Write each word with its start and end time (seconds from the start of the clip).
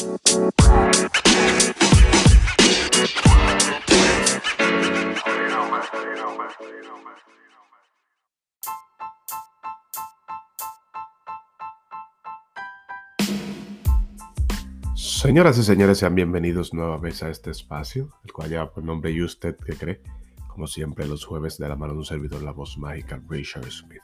Señoras 0.00 0.32
y 15.58 15.64
señores, 15.64 15.98
sean 15.98 16.14
bienvenidos 16.14 16.72
nueva 16.72 16.96
vez 16.96 17.22
a 17.22 17.28
este 17.28 17.50
espacio, 17.50 18.14
el 18.24 18.32
cual 18.32 18.48
lleva 18.48 18.72
por 18.72 18.82
nombre 18.82 19.10
¿Y 19.10 19.22
usted 19.22 19.54
que 19.58 19.74
cree? 19.74 20.00
Como 20.48 20.66
siempre, 20.66 21.06
los 21.06 21.26
jueves 21.26 21.58
de 21.58 21.68
la 21.68 21.76
mano 21.76 21.92
de 21.92 21.98
un 21.98 22.06
servidor, 22.06 22.42
la 22.42 22.52
voz 22.52 22.78
mágica 22.78 23.20
Richard 23.28 23.70
Smith. 23.70 24.00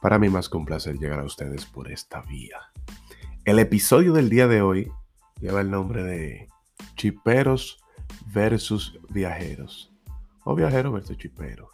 Para 0.00 0.20
mí 0.20 0.28
más 0.28 0.48
que 0.48 0.58
un 0.58 0.64
placer 0.64 0.96
llegar 0.96 1.18
a 1.18 1.24
ustedes 1.24 1.66
por 1.66 1.90
esta 1.90 2.22
vía. 2.22 2.60
El 3.44 3.58
episodio 3.58 4.12
del 4.12 4.30
día 4.30 4.46
de 4.46 4.62
hoy 4.62 4.92
lleva 5.44 5.60
el 5.60 5.70
nombre 5.70 6.02
de 6.02 6.48
Chiperos 6.96 7.84
versus 8.32 8.98
Viajeros. 9.10 9.92
O 10.44 10.54
Viajero 10.54 10.90
versus 10.90 11.18
Chipero. 11.18 11.68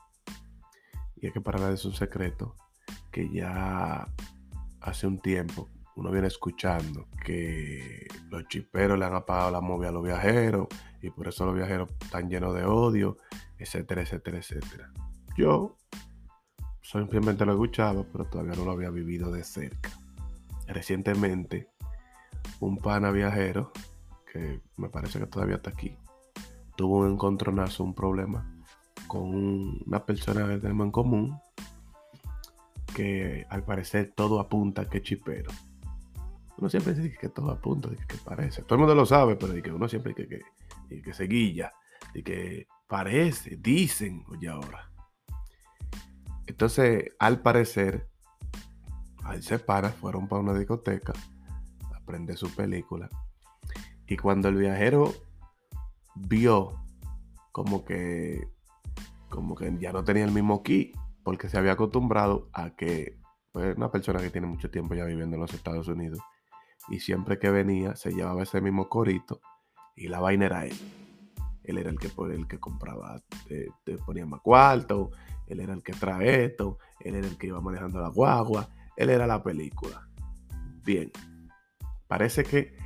Y 1.14 1.28
es 1.28 1.32
que 1.32 1.40
para 1.40 1.60
nada 1.60 1.72
es 1.72 1.84
un 1.84 1.92
secreto 1.92 2.56
que 3.12 3.30
ya 3.30 4.08
hace 4.80 5.06
un 5.06 5.20
tiempo 5.20 5.68
uno 5.94 6.10
viene 6.10 6.26
escuchando 6.26 7.06
que 7.24 8.08
los 8.30 8.48
chiperos 8.48 8.98
le 8.98 9.04
han 9.04 9.14
apagado 9.14 9.52
la 9.52 9.60
movia 9.60 9.90
a 9.90 9.92
los 9.92 10.02
viajeros 10.02 10.66
y 11.00 11.10
por 11.10 11.28
eso 11.28 11.44
los 11.46 11.54
viajeros 11.54 11.90
están 12.00 12.28
llenos 12.28 12.54
de 12.54 12.64
odio, 12.64 13.18
etcétera, 13.58 14.02
etcétera, 14.02 14.38
etcétera. 14.38 14.92
Yo 15.36 15.76
simplemente 16.82 17.44
lo 17.44 17.52
escuchaba, 17.52 18.04
pero 18.10 18.24
todavía 18.24 18.54
no 18.54 18.64
lo 18.64 18.72
había 18.72 18.90
vivido 18.90 19.30
de 19.30 19.44
cerca. 19.44 19.90
Recientemente, 20.66 21.68
un 22.60 22.78
pana 22.78 23.10
viajero, 23.10 23.72
que 24.30 24.60
me 24.76 24.88
parece 24.88 25.18
que 25.18 25.26
todavía 25.26 25.56
está 25.56 25.70
aquí, 25.70 25.96
tuvo 26.76 26.98
un 26.98 27.12
encontronazo, 27.12 27.82
un 27.82 27.94
problema 27.94 28.46
con 29.08 29.82
una 29.86 30.04
persona 30.04 30.46
que 30.46 30.58
tenemos 30.58 30.84
en 30.84 30.92
común, 30.92 31.40
que 32.94 33.44
al 33.48 33.64
parecer 33.64 34.12
todo 34.14 34.38
apunta 34.38 34.88
que 34.88 35.02
chipero. 35.02 35.50
Uno 36.58 36.68
siempre 36.68 36.94
dice 36.94 37.16
que 37.18 37.30
todo 37.30 37.50
apunta, 37.50 37.88
que, 37.88 38.06
que 38.06 38.16
parece. 38.24 38.62
Todo 38.62 38.74
el 38.74 38.80
mundo 38.80 38.94
lo 38.94 39.06
sabe, 39.06 39.36
pero 39.36 39.60
que 39.60 39.72
uno 39.72 39.88
siempre 39.88 40.14
que, 40.14 40.28
que, 40.28 41.02
que 41.02 41.12
se 41.12 41.24
guilla, 41.24 41.72
que 42.12 42.68
parece, 42.86 43.56
dicen, 43.56 44.24
oye 44.28 44.48
ahora. 44.48 44.92
Entonces, 46.46 47.14
al 47.18 47.40
parecer, 47.40 48.08
ahí 49.24 49.42
se 49.42 49.58
para, 49.58 49.88
fueron 49.88 50.28
para 50.28 50.42
una 50.42 50.54
discoteca 50.54 51.14
a 52.00 52.06
prender 52.06 52.36
su 52.36 52.54
película. 52.54 53.08
Y 54.06 54.16
cuando 54.16 54.48
el 54.48 54.56
viajero 54.56 55.12
vio 56.14 56.80
como 57.52 57.84
que, 57.84 58.48
como 59.28 59.54
que 59.54 59.76
ya 59.78 59.92
no 59.92 60.04
tenía 60.04 60.24
el 60.24 60.32
mismo 60.32 60.62
ki, 60.62 60.92
porque 61.22 61.48
se 61.48 61.58
había 61.58 61.72
acostumbrado 61.72 62.48
a 62.52 62.70
que 62.70 63.18
pues, 63.52 63.76
una 63.76 63.90
persona 63.90 64.20
que 64.20 64.30
tiene 64.30 64.46
mucho 64.46 64.70
tiempo 64.70 64.94
ya 64.94 65.04
viviendo 65.04 65.36
en 65.36 65.42
los 65.42 65.54
Estados 65.54 65.88
Unidos 65.88 66.20
y 66.88 67.00
siempre 67.00 67.38
que 67.38 67.50
venía 67.50 67.94
se 67.96 68.12
llevaba 68.12 68.42
ese 68.42 68.60
mismo 68.60 68.88
corito 68.88 69.40
y 69.96 70.08
la 70.08 70.20
vaina 70.20 70.46
era 70.46 70.66
él. 70.66 70.76
Él 71.62 71.78
era 71.78 71.90
el 71.90 71.98
que, 71.98 72.10
el 72.32 72.48
que 72.48 72.58
compraba, 72.58 73.22
te, 73.46 73.98
ponía 73.98 74.26
más 74.26 74.40
cuarto, 74.40 75.10
él 75.46 75.60
era 75.60 75.74
el 75.74 75.82
que 75.82 75.92
trae 75.92 76.46
esto, 76.46 76.78
él 77.00 77.14
era 77.16 77.26
el 77.26 77.36
que 77.36 77.48
iba 77.48 77.60
manejando 77.60 78.00
la 78.00 78.08
guagua, 78.08 78.68
él 78.96 79.10
era 79.10 79.26
la 79.26 79.42
película. 79.42 80.08
Bien, 80.82 81.12
parece 82.10 82.42
que 82.42 82.76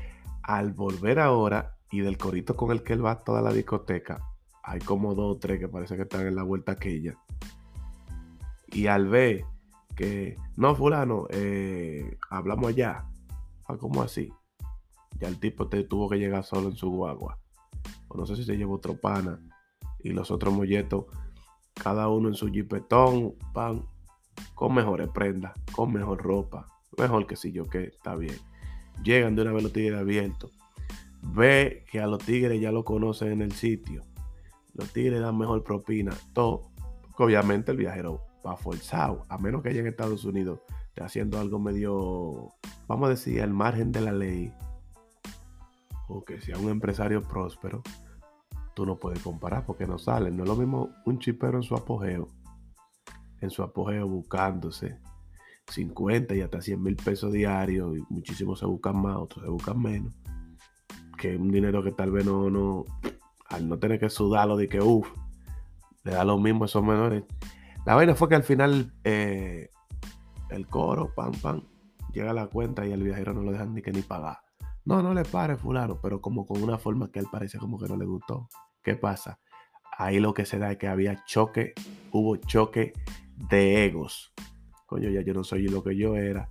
al 0.43 0.75
volver 0.75 1.19
ahora 1.19 1.79
y 1.91 2.01
del 2.01 2.19
corito 2.19 2.55
con 2.55 2.71
el 2.71 2.83
que 2.83 2.93
él 2.93 3.05
va 3.05 3.13
a 3.13 3.25
toda 3.25 3.41
la 3.41 3.53
discoteca, 3.53 4.21
hay 4.63 4.81
como 4.81 5.15
dos 5.15 5.37
o 5.37 5.39
tres 5.39 5.59
que 5.59 5.69
parece 5.69 5.97
que 5.97 6.03
están 6.03 6.27
en 6.27 6.37
la 6.37 6.43
vuelta 6.43 6.73
aquella. 6.73 7.17
Y 8.67 8.87
al 8.87 9.09
ver 9.09 9.47
que, 9.97 10.37
no, 10.57 10.75
fulano, 10.77 11.27
eh, 11.31 12.19
hablamos 12.29 12.69
allá, 12.69 13.07
Ah, 13.67 13.79
¿cómo 13.79 14.03
así? 14.03 14.31
Ya 15.19 15.29
el 15.29 15.41
tipo 15.41 15.69
te 15.69 15.85
tuvo 15.85 16.11
que 16.11 16.19
llegar 16.19 16.45
solo 16.45 16.69
en 16.69 16.77
su 16.77 16.91
guagua. 16.91 17.39
O 18.09 18.17
no 18.19 18.27
sé 18.27 18.37
si 18.37 18.45
se 18.45 18.59
llevó 18.59 18.75
otro 18.75 19.01
pana. 19.01 19.41
Y 20.01 20.11
los 20.11 20.31
otros 20.31 20.53
molletos, 20.53 21.07
cada 21.73 22.09
uno 22.09 22.29
en 22.29 22.35
su 22.35 22.49
jipetón, 22.49 23.37
pan, 23.55 23.87
con 24.55 24.75
mejores 24.75 25.09
prendas, 25.09 25.55
con 25.73 25.95
mejor 25.95 26.23
ropa. 26.23 26.69
Mejor 26.99 27.27
que 27.27 27.37
si 27.37 27.53
yo 27.53 27.65
que 27.65 27.85
está 27.85 28.17
bien. 28.17 28.37
Llegan 29.03 29.37
de 29.37 29.43
una 29.43 29.53
vez 29.53 29.63
los 29.63 29.73
tigres 29.73 29.99
abiertos. 29.99 30.51
Ve 31.23 31.85
que 31.91 32.01
a 32.01 32.07
los 32.07 32.19
tigres 32.25 32.61
ya 32.61 32.73
lo 32.73 32.85
conocen 32.85 33.33
en 33.33 33.43
el 33.43 33.53
sitio. 33.53 34.03
Los 34.75 34.93
tigres 34.93 35.21
dan 35.21 35.37
mejor 35.39 35.63
propina. 35.63 36.15
Todo. 36.33 36.71
Porque 37.03 37.23
obviamente 37.23 37.73
el 37.73 37.79
viajero 37.79 38.21
va 38.47 38.57
forzado. 38.57 39.25
A 39.29 39.39
menos 39.39 39.63
que 39.63 39.71
haya 39.71 39.81
en 39.81 39.87
Estados 39.87 40.25
Unidos 40.25 40.61
haciendo 41.01 41.41
algo 41.41 41.59
medio, 41.59 42.53
vamos 42.87 43.07
a 43.07 43.11
decir, 43.11 43.43
al 43.43 43.53
margen 43.53 43.91
de 43.91 44.01
la 44.01 44.13
ley, 44.13 44.53
o 46.09 46.25
que 46.25 46.41
sea 46.41 46.59
un 46.59 46.69
empresario 46.69 47.23
próspero, 47.23 47.83
tú 48.75 48.87
no 48.87 48.97
puedes 48.97 49.21
comparar 49.21 49.65
porque 49.65 49.87
no 49.87 49.99
sale. 49.99 50.31
No 50.31 50.45
es 50.45 50.49
lo 50.49 50.57
mismo 50.57 50.91
un 51.05 51.19
chipero 51.19 51.57
en 51.57 51.63
su 51.63 51.75
apogeo, 51.75 52.29
en 53.41 53.51
su 53.51 53.63
apogeo 53.63 54.07
buscándose 54.07 54.99
50 55.69 56.35
y 56.35 56.41
hasta 56.41 56.61
100 56.61 56.83
mil 56.83 56.97
pesos 56.97 57.33
diarios, 57.33 57.97
y 57.97 58.03
muchísimos 58.09 58.59
se 58.59 58.67
buscan 58.67 58.97
más, 58.97 59.17
otros 59.17 59.45
se 59.45 59.51
buscan 59.51 59.81
menos, 59.81 60.15
que 61.19 61.37
un 61.37 61.51
dinero 61.51 61.83
que 61.83 61.93
tal 61.93 62.11
vez 62.11 62.25
no, 62.25 62.51
no 62.51 62.85
al 63.49 63.69
no 63.69 63.79
tener 63.79 63.99
que 63.99 64.11
sudarlo 64.11 64.57
de 64.57 64.69
que, 64.69 64.81
uff, 64.81 65.09
le 66.05 66.13
da 66.13 66.25
lo 66.25 66.39
mismo 66.39 66.65
a 66.65 66.67
esos 66.67 66.85
menores. 66.85 67.25
La 67.87 67.95
vaina 67.95 68.15
fue 68.15 68.29
que 68.29 68.35
al 68.35 68.45
final 68.45 68.93
eh, 69.05 69.69
el 70.51 70.67
coro, 70.67 71.13
pam, 71.15 71.33
pam, 71.33 71.63
llega 72.13 72.31
a 72.31 72.35
la 72.35 72.47
cuenta 72.47 72.87
y 72.87 72.93
el 72.93 73.03
viajero 73.03 73.35
no 73.35 73.43
lo 73.43 73.53
dejan 73.53 73.75
ni 73.75 73.83
que 73.83 73.93
ni 73.93 74.03
pagar. 74.03 74.39
No, 74.85 75.03
no 75.03 75.15
le 75.15 75.25
pare, 75.25 75.57
fulano, 75.57 75.99
pero 76.01 76.21
como 76.21 76.47
con 76.47 76.63
una 76.63 76.79
forma 76.79 77.11
que 77.11 77.19
él 77.19 77.27
parece 77.31 77.59
como 77.59 77.79
que 77.79 77.89
no 77.89 77.97
le 77.97 78.05
gustó. 78.05 78.49
¿Qué 78.83 78.97
pasa? 78.97 79.39
Ahí 79.97 80.21
lo 80.21 80.35
que 80.35 80.45
se 80.45 80.59
da 80.59 80.73
es 80.73 80.79
que 80.79 80.89
había 80.89 81.25
choque, 81.25 81.73
hubo 82.11 82.37
choque 82.37 82.93
de 83.37 83.87
egos. 83.87 84.33
Ya 84.99 85.21
yo 85.21 85.35
no 85.35 85.45
soy 85.45 85.69
lo 85.69 85.83
que 85.83 85.97
yo 85.97 86.17
era. 86.17 86.49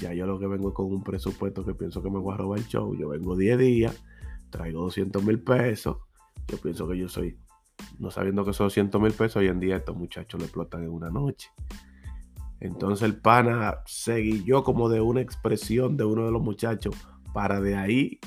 Ya 0.00 0.12
yo 0.14 0.26
lo 0.26 0.38
que 0.38 0.46
vengo 0.46 0.72
con 0.72 0.86
un 0.86 1.02
presupuesto 1.02 1.64
que 1.64 1.74
pienso 1.74 2.02
que 2.02 2.10
me 2.10 2.18
voy 2.18 2.34
a 2.34 2.38
robar 2.38 2.58
el 2.58 2.66
show. 2.66 2.94
Yo 2.96 3.08
vengo 3.08 3.36
10 3.36 3.58
días, 3.58 4.02
traigo 4.50 4.82
200 4.82 5.22
mil 5.22 5.40
pesos. 5.40 5.98
Yo 6.48 6.58
pienso 6.58 6.88
que 6.88 6.96
yo 6.96 7.08
soy, 7.08 7.36
no 7.98 8.10
sabiendo 8.10 8.44
que 8.44 8.52
son 8.52 8.66
200 8.66 9.00
mil 9.00 9.12
pesos, 9.12 9.36
hoy 9.36 9.48
en 9.48 9.60
día 9.60 9.76
estos 9.76 9.96
muchachos 9.96 10.40
le 10.40 10.46
explotan 10.46 10.82
en 10.82 10.90
una 10.90 11.10
noche. 11.10 11.50
Entonces 12.60 13.04
el 13.04 13.16
pana 13.16 13.78
seguí 13.86 14.44
como 14.64 14.88
de 14.88 15.00
una 15.00 15.20
expresión 15.20 15.96
de 15.96 16.04
uno 16.04 16.26
de 16.26 16.30
los 16.30 16.42
muchachos 16.42 16.94
para 17.34 17.60
de 17.60 17.76
ahí 17.76 18.20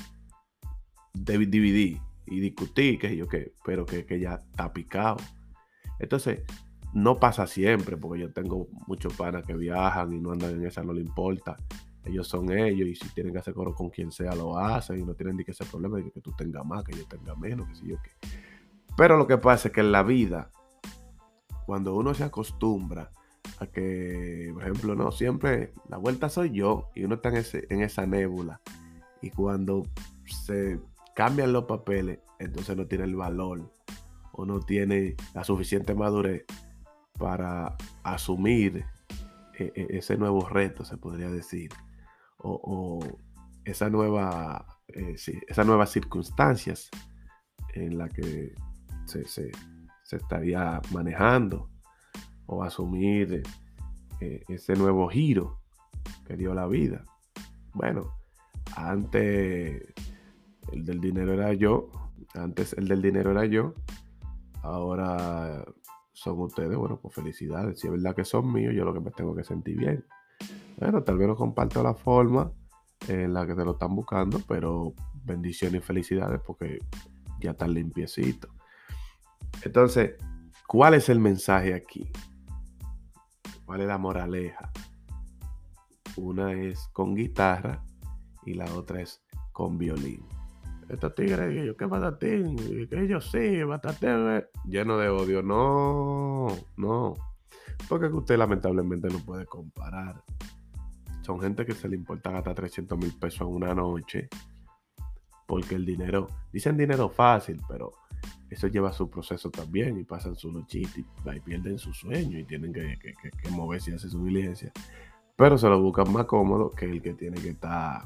dividir 1.14 2.00
y 2.26 2.40
discutir, 2.40 2.98
que 2.98 3.16
yo 3.16 3.28
qué, 3.28 3.54
pero 3.64 3.86
que, 3.86 4.04
que, 4.04 4.20
ya 4.20 4.34
está 4.34 4.72
picado. 4.72 5.16
Entonces, 5.98 6.42
no 6.96 7.18
pasa 7.18 7.46
siempre, 7.46 7.98
porque 7.98 8.22
yo 8.22 8.32
tengo 8.32 8.68
muchos 8.86 9.12
panas 9.12 9.44
que 9.44 9.52
viajan 9.52 10.14
y 10.14 10.18
no 10.18 10.32
andan 10.32 10.54
en 10.54 10.64
esa, 10.64 10.82
no 10.82 10.94
le 10.94 11.02
importa. 11.02 11.54
Ellos 12.02 12.26
son 12.26 12.50
ellos 12.50 12.88
y 12.88 12.94
si 12.94 13.06
tienen 13.10 13.34
que 13.34 13.38
hacer 13.38 13.52
coro 13.52 13.74
con 13.74 13.90
quien 13.90 14.10
sea, 14.10 14.34
lo 14.34 14.56
hacen 14.56 15.00
y 15.00 15.04
no 15.04 15.12
tienen 15.12 15.36
ni 15.36 15.44
que 15.44 15.50
ese 15.50 15.66
problema 15.66 15.98
de 15.98 16.10
que 16.10 16.22
tú 16.22 16.32
tengas 16.32 16.64
más, 16.64 16.84
que 16.84 16.96
yo 16.96 17.04
tenga 17.06 17.36
menos, 17.36 17.68
que 17.68 17.74
sé 17.74 17.86
yo 17.86 17.96
qué. 18.02 18.12
Pero 18.96 19.18
lo 19.18 19.26
que 19.26 19.36
pasa 19.36 19.68
es 19.68 19.74
que 19.74 19.82
en 19.82 19.92
la 19.92 20.02
vida, 20.02 20.50
cuando 21.66 21.94
uno 21.94 22.14
se 22.14 22.24
acostumbra 22.24 23.10
a 23.58 23.66
que, 23.66 24.50
por 24.54 24.62
ejemplo, 24.62 24.94
no, 24.94 25.12
siempre 25.12 25.74
la 25.90 25.98
vuelta 25.98 26.30
soy 26.30 26.52
yo 26.52 26.88
y 26.94 27.04
uno 27.04 27.16
está 27.16 27.28
en, 27.28 27.36
ese, 27.36 27.66
en 27.68 27.82
esa 27.82 28.06
nébula. 28.06 28.62
Y 29.20 29.28
cuando 29.28 29.82
se 30.24 30.80
cambian 31.14 31.52
los 31.52 31.64
papeles, 31.64 32.20
entonces 32.38 32.74
no 32.74 32.86
tiene 32.86 33.04
el 33.04 33.16
valor 33.16 33.70
o 34.32 34.46
no 34.46 34.60
tiene 34.60 35.14
la 35.34 35.44
suficiente 35.44 35.94
madurez 35.94 36.46
para 37.18 37.76
asumir 38.02 38.84
e, 39.58 39.72
e, 39.74 39.98
ese 39.98 40.16
nuevo 40.16 40.46
reto, 40.48 40.84
se 40.84 40.96
podría 40.96 41.28
decir, 41.30 41.70
o, 42.38 43.00
esa 43.64 43.90
nueva, 43.90 44.64
eh, 44.88 45.16
esas 45.48 45.66
nuevas 45.66 45.90
circunstancias 45.90 46.88
en 47.74 47.98
las 47.98 48.12
que 48.12 48.54
se, 49.06 49.26
se, 49.26 49.50
se 50.04 50.16
estaría 50.16 50.80
manejando 50.92 51.68
o 52.46 52.62
asumir 52.62 53.42
eh, 54.20 54.44
ese 54.48 54.74
nuevo 54.74 55.08
giro 55.08 55.60
que 56.24 56.36
dio 56.36 56.54
la 56.54 56.66
vida. 56.66 57.04
Bueno, 57.74 58.12
antes 58.76 59.82
el 60.72 60.84
del 60.84 61.00
dinero 61.00 61.34
era 61.34 61.52
yo, 61.52 61.90
antes 62.34 62.72
el 62.74 62.88
del 62.88 63.02
dinero 63.02 63.32
era 63.32 63.44
yo, 63.46 63.74
ahora 64.62 65.64
son 66.16 66.40
ustedes, 66.40 66.74
bueno, 66.78 66.98
pues 66.98 67.14
felicidades, 67.14 67.78
si 67.78 67.88
es 67.88 67.92
verdad 67.92 68.16
que 68.16 68.24
son 68.24 68.50
míos, 68.50 68.72
yo 68.74 68.86
lo 68.86 68.94
que 68.94 69.00
me 69.00 69.10
tengo 69.10 69.34
que 69.34 69.44
sentir 69.44 69.76
bien. 69.76 70.02
Bueno, 70.78 71.02
tal 71.02 71.18
vez 71.18 71.28
no 71.28 71.36
comparto 71.36 71.82
la 71.82 71.92
forma 71.92 72.50
en 73.06 73.34
la 73.34 73.46
que 73.46 73.54
te 73.54 73.62
lo 73.62 73.72
están 73.72 73.94
buscando, 73.94 74.40
pero 74.48 74.94
bendiciones 75.24 75.82
y 75.82 75.84
felicidades 75.84 76.40
porque 76.40 76.78
ya 77.38 77.50
están 77.50 77.74
limpiecito. 77.74 78.48
Entonces, 79.62 80.12
¿cuál 80.66 80.94
es 80.94 81.10
el 81.10 81.20
mensaje 81.20 81.74
aquí? 81.74 82.10
¿Cuál 83.66 83.82
es 83.82 83.86
la 83.86 83.98
moraleja? 83.98 84.72
Una 86.16 86.54
es 86.54 86.88
con 86.94 87.14
guitarra 87.14 87.84
y 88.46 88.54
la 88.54 88.64
otra 88.72 89.02
es 89.02 89.22
con 89.52 89.76
violín. 89.76 90.24
Estos 90.88 91.14
tigres, 91.14 91.66
yo 91.66 91.76
qué 91.76 91.84
batatín, 91.86 92.56
que 92.88 93.02
ellos 93.02 93.28
sí, 93.30 93.62
batatín, 93.64 94.44
lleno 94.64 94.98
de 94.98 95.08
odio. 95.08 95.42
No, 95.42 96.46
no. 96.76 97.14
Porque 97.88 98.06
usted 98.06 98.38
lamentablemente 98.38 99.08
no 99.08 99.18
puede 99.18 99.46
comparar. 99.46 100.22
Son 101.22 101.40
gente 101.40 101.66
que 101.66 101.72
se 101.72 101.88
le 101.88 101.96
importa 101.96 102.30
gastar 102.30 102.54
300 102.54 102.96
mil 102.98 103.12
pesos 103.18 103.40
en 103.42 103.54
una 103.54 103.74
noche. 103.74 104.28
Porque 105.46 105.74
el 105.74 105.84
dinero, 105.84 106.28
dicen 106.52 106.76
dinero 106.76 107.08
fácil, 107.08 107.60
pero 107.68 107.94
eso 108.48 108.68
lleva 108.68 108.92
su 108.92 109.10
proceso 109.10 109.50
también 109.50 109.98
y 109.98 110.04
pasan 110.04 110.36
su 110.36 110.52
luchita 110.52 111.34
y, 111.34 111.40
pierden 111.40 111.78
su 111.78 111.92
sueño 111.92 112.38
y 112.38 112.44
tienen 112.44 112.72
que, 112.72 112.96
moverse 113.50 113.90
y 113.90 113.94
hacer 113.94 114.10
su 114.10 114.24
diligencia. 114.24 114.72
Pero 115.36 115.58
se 115.58 115.68
lo 115.68 115.80
buscan 115.80 116.12
más 116.12 116.26
cómodo 116.26 116.70
que 116.70 116.86
el 116.86 117.02
que 117.02 117.14
tiene 117.14 117.40
que 117.40 117.50
estar 117.50 118.02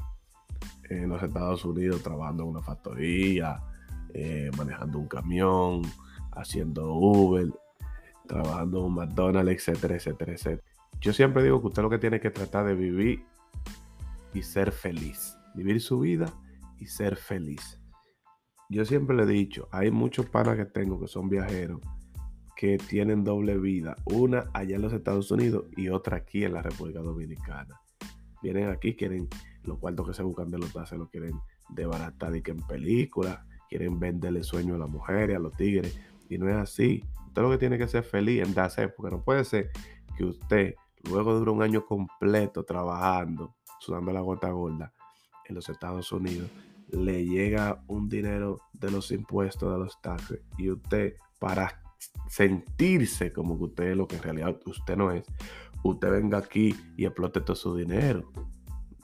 en 0.91 1.09
los 1.09 1.23
Estados 1.23 1.63
Unidos 1.63 2.03
trabajando 2.03 2.43
en 2.43 2.49
una 2.49 2.61
factoría, 2.61 3.61
eh, 4.13 4.51
manejando 4.57 4.99
un 4.99 5.07
camión, 5.07 5.81
haciendo 6.33 6.93
Uber, 6.93 7.47
trabajando 8.27 8.79
en 8.79 8.85
un 8.85 8.95
McDonald's, 8.95 9.51
etcétera, 9.51 9.95
etcétera, 9.95 10.33
etcétera. 10.33 10.63
Yo 10.99 11.13
siempre 11.13 11.43
digo 11.43 11.61
que 11.61 11.67
usted 11.67 11.81
lo 11.81 11.89
que 11.89 11.97
tiene 11.97 12.19
que 12.19 12.29
tratar 12.29 12.65
de 12.65 12.75
vivir 12.75 13.25
y 14.33 14.43
ser 14.43 14.71
feliz. 14.71 15.37
Vivir 15.55 15.81
su 15.81 15.99
vida 15.99 16.25
y 16.77 16.85
ser 16.87 17.15
feliz. 17.15 17.79
Yo 18.69 18.85
siempre 18.85 19.15
le 19.15 19.23
he 19.23 19.27
dicho, 19.27 19.67
hay 19.71 19.91
muchos 19.91 20.27
panas 20.27 20.55
que 20.57 20.65
tengo 20.65 20.99
que 20.99 21.07
son 21.07 21.29
viajeros 21.29 21.81
que 22.55 22.77
tienen 22.77 23.23
doble 23.23 23.57
vida. 23.57 23.95
Una 24.05 24.49
allá 24.53 24.75
en 24.75 24.81
los 24.83 24.93
Estados 24.93 25.31
Unidos 25.31 25.65
y 25.75 25.89
otra 25.89 26.17
aquí 26.17 26.43
en 26.43 26.53
la 26.53 26.61
República 26.61 26.99
Dominicana. 26.99 27.81
Vienen 28.43 28.69
aquí, 28.69 28.95
quieren 28.95 29.27
los 29.63 29.77
cuartos 29.77 30.07
que 30.07 30.13
se 30.13 30.23
buscan 30.23 30.49
de 30.49 30.57
los 30.57 30.71
se 30.87 30.97
lo 30.97 31.07
quieren 31.09 31.39
desbaratar 31.69 32.35
y 32.35 32.41
que 32.41 32.51
en 32.51 32.61
películas, 32.61 33.39
quieren 33.69 33.99
venderle 33.99 34.43
sueño 34.43 34.75
a 34.75 34.79
las 34.79 34.89
mujeres, 34.89 35.37
a 35.37 35.39
los 35.39 35.55
tigres. 35.55 35.97
Y 36.29 36.37
no 36.37 36.49
es 36.49 36.55
así. 36.55 37.03
Usted 37.27 37.41
lo 37.41 37.51
que 37.51 37.57
tiene 37.57 37.77
que 37.77 37.87
ser 37.87 38.03
feliz 38.03 38.43
en 38.43 38.53
darse, 38.53 38.89
porque 38.89 39.15
no 39.15 39.23
puede 39.23 39.45
ser 39.45 39.71
que 40.17 40.25
usted, 40.25 40.75
luego 41.09 41.39
de 41.39 41.49
un 41.49 41.63
año 41.63 41.85
completo 41.85 42.63
trabajando, 42.63 43.55
sudando 43.79 44.11
la 44.11 44.19
gota 44.19 44.49
gorda 44.49 44.93
en 45.45 45.55
los 45.55 45.69
Estados 45.69 46.11
Unidos, 46.11 46.49
le 46.89 47.25
llega 47.25 47.81
un 47.87 48.09
dinero 48.09 48.59
de 48.73 48.91
los 48.91 49.11
impuestos, 49.11 49.71
de 49.71 49.79
los 49.79 50.01
taxes, 50.01 50.41
y 50.57 50.69
usted, 50.69 51.15
para 51.39 51.81
sentirse 52.27 53.31
como 53.31 53.57
que 53.57 53.63
usted 53.63 53.83
es 53.91 53.97
lo 53.97 54.07
que 54.07 54.17
en 54.17 54.23
realidad 54.23 54.59
usted 54.65 54.97
no 54.97 55.11
es, 55.11 55.23
usted 55.83 56.11
venga 56.11 56.37
aquí 56.39 56.75
y 56.97 57.05
explote 57.05 57.39
todo 57.41 57.55
su 57.55 57.75
dinero. 57.75 58.29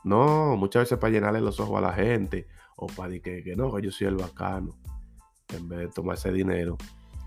No, 0.07 0.55
muchas 0.55 0.83
veces 0.83 0.97
para 0.97 1.11
llenarle 1.11 1.41
los 1.41 1.59
ojos 1.59 1.77
a 1.79 1.81
la 1.81 1.93
gente 1.93 2.47
o 2.77 2.87
para 2.87 3.19
que, 3.19 3.53
no, 3.57 3.73
que 3.73 3.81
yo 3.81 3.91
soy 3.91 4.07
el 4.07 4.15
bacano. 4.15 4.77
En 5.53 5.67
vez 5.67 5.79
de 5.79 5.87
tomar 5.89 6.15
ese 6.15 6.31
dinero 6.31 6.77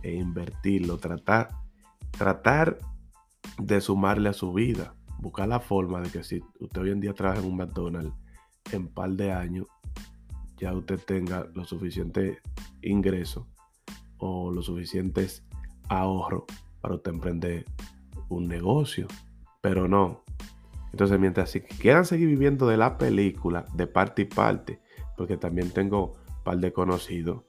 e 0.03 0.15
invertirlo, 0.15 0.97
tratar, 0.97 1.51
tratar 2.17 2.79
de 3.59 3.81
sumarle 3.83 4.31
a 4.31 4.33
su 4.33 4.55
vida. 4.55 4.95
Buscar 5.19 5.49
la 5.49 5.61
forma 5.61 6.01
de 6.01 6.11
que 6.11 6.25
si 6.25 6.43
usted 6.59 6.81
hoy 6.81 6.91
en 6.91 7.01
día 7.01 7.13
trabaja 7.13 7.41
en 7.41 7.49
un 7.49 7.57
McDonald's, 7.57 8.15
en 8.73 8.89
par 8.89 9.11
de 9.11 9.31
años, 9.31 9.67
ya 10.57 10.73
usted 10.73 10.99
tenga 11.05 11.47
lo 11.55 11.65
suficiente 11.67 12.39
ingreso 12.81 13.47
o 14.17 14.51
los 14.51 14.67
suficientes 14.67 15.45
ahorros 15.89 16.45
para 16.81 16.95
usted 16.95 17.11
emprender 17.11 17.67
un 18.31 18.49
negocio. 18.49 19.07
Pero 19.61 19.87
no, 19.87 20.23
entonces, 20.93 21.19
mientras 21.21 21.51
si 21.51 21.61
quieran 21.61 22.05
seguir 22.05 22.29
viviendo 22.29 22.67
de 22.67 22.77
la 22.77 22.99
película, 22.99 23.65
de 23.75 23.87
parte 23.87 24.23
y 24.23 24.25
parte, 24.25 24.81
porque 25.17 25.37
también 25.37 25.71
tengo 25.71 26.13
un 26.13 26.45
par 26.45 26.59
de 26.59 26.73
conocidos 26.73 27.45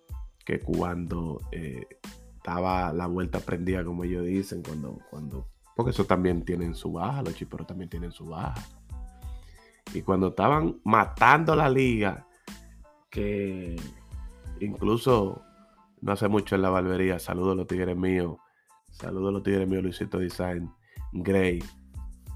que 0.46 0.60
cuando 0.60 1.40
eh, 1.52 1.88
estaba 2.36 2.94
la 2.94 3.08
vuelta 3.08 3.40
prendida, 3.40 3.84
como 3.84 4.04
ellos 4.04 4.26
dicen, 4.26 4.62
cuando, 4.62 5.00
cuando, 5.10 5.48
porque 5.76 5.92
eso 5.92 6.06
también 6.06 6.44
tienen 6.44 6.76
su 6.76 6.92
baja, 6.92 7.24
los 7.24 7.36
chiperos 7.36 7.68
también 7.68 7.90
tienen 7.90 8.12
su 8.12 8.26
baja. 8.26 8.62
Y 9.94 10.02
cuando 10.02 10.30
estaban 10.30 10.80
matando 10.84 11.56
la 11.56 11.70
liga, 11.70 12.28
que 13.10 13.76
incluso 14.60 15.42
no 16.02 16.12
hace 16.12 16.28
mucho 16.28 16.56
en 16.56 16.62
la 16.62 16.70
barbería, 16.70 17.20
saludos 17.20 17.54
a 17.54 17.56
los 17.56 17.68
tigres 17.68 17.98
míos, 17.98 18.38
saludos 18.90 19.30
a 19.30 19.32
los 19.34 19.44
tigres 19.44 19.68
míos, 19.68 19.84
Luisito 19.84 20.20
Design, 20.20 20.72
Gray, 21.12 21.62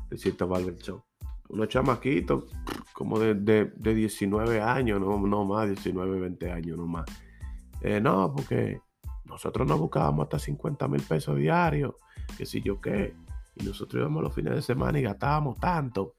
Luisito 0.09 0.47
Barber 0.47 0.77
Show. 0.77 1.03
Unos 1.49 1.67
chamaquitos 1.67 2.45
como 2.93 3.19
de, 3.19 3.35
de, 3.35 3.93
19 3.93 4.61
años, 4.61 4.99
no, 4.99 5.19
no, 5.19 5.45
más, 5.45 5.67
19, 5.67 6.19
20 6.19 6.51
años, 6.51 6.77
no 6.77 6.87
más. 6.87 7.05
Eh, 7.81 7.99
no, 8.01 8.33
porque 8.33 8.81
nosotros 9.25 9.67
nos 9.67 9.79
buscábamos 9.79 10.23
hasta 10.23 10.39
50 10.39 10.87
mil 10.87 11.01
pesos 11.01 11.37
diarios, 11.37 11.93
que 12.37 12.45
si 12.45 12.61
yo 12.61 12.79
qué. 12.81 13.15
Y 13.55 13.63
nosotros 13.63 14.01
íbamos 14.01 14.23
los 14.23 14.33
fines 14.33 14.55
de 14.55 14.61
semana 14.61 14.99
y 14.99 15.03
gastábamos 15.03 15.59
tanto. 15.59 16.15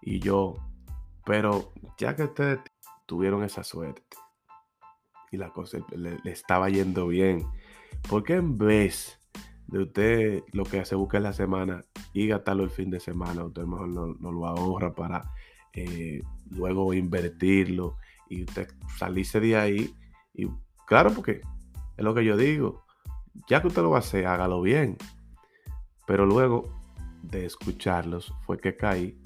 Y 0.00 0.18
yo, 0.20 0.54
pero 1.24 1.72
ya 1.98 2.16
que 2.16 2.24
ustedes 2.24 2.60
tuvieron 3.06 3.44
esa 3.44 3.62
suerte 3.62 4.02
y 5.30 5.36
la 5.36 5.50
cosa 5.50 5.78
le, 5.94 6.18
le 6.22 6.30
estaba 6.30 6.68
yendo 6.68 7.08
bien, 7.08 7.46
¿por 8.08 8.22
qué 8.22 8.34
en 8.34 8.56
vez 8.56 9.15
de 9.68 9.82
usted 9.82 10.42
lo 10.52 10.64
que 10.64 10.80
hace 10.80 10.94
busca 10.94 11.16
en 11.16 11.24
la 11.24 11.32
semana 11.32 11.84
y 12.12 12.28
gastarlo 12.28 12.64
el 12.64 12.70
fin 12.70 12.90
de 12.90 13.00
semana, 13.00 13.44
usted 13.44 13.64
mejor 13.64 13.88
no, 13.88 14.32
lo 14.32 14.46
ahorra 14.46 14.94
para 14.94 15.30
eh, 15.72 16.22
luego 16.50 16.94
invertirlo 16.94 17.96
y 18.28 18.44
usted 18.44 18.68
salirse 18.96 19.40
de 19.40 19.56
ahí. 19.56 19.94
Y 20.34 20.48
claro, 20.86 21.12
porque 21.12 21.40
es 21.96 22.04
lo 22.04 22.14
que 22.14 22.24
yo 22.24 22.36
digo, 22.36 22.84
ya 23.48 23.60
que 23.60 23.68
usted 23.68 23.82
lo 23.82 23.90
va 23.90 23.96
a 23.96 24.00
hacer, 24.00 24.26
hágalo 24.26 24.60
bien. 24.62 24.96
Pero 26.06 26.24
luego 26.24 26.72
de 27.22 27.44
escucharlos 27.44 28.32
fue 28.42 28.58
que 28.58 28.76
caí 28.76 29.20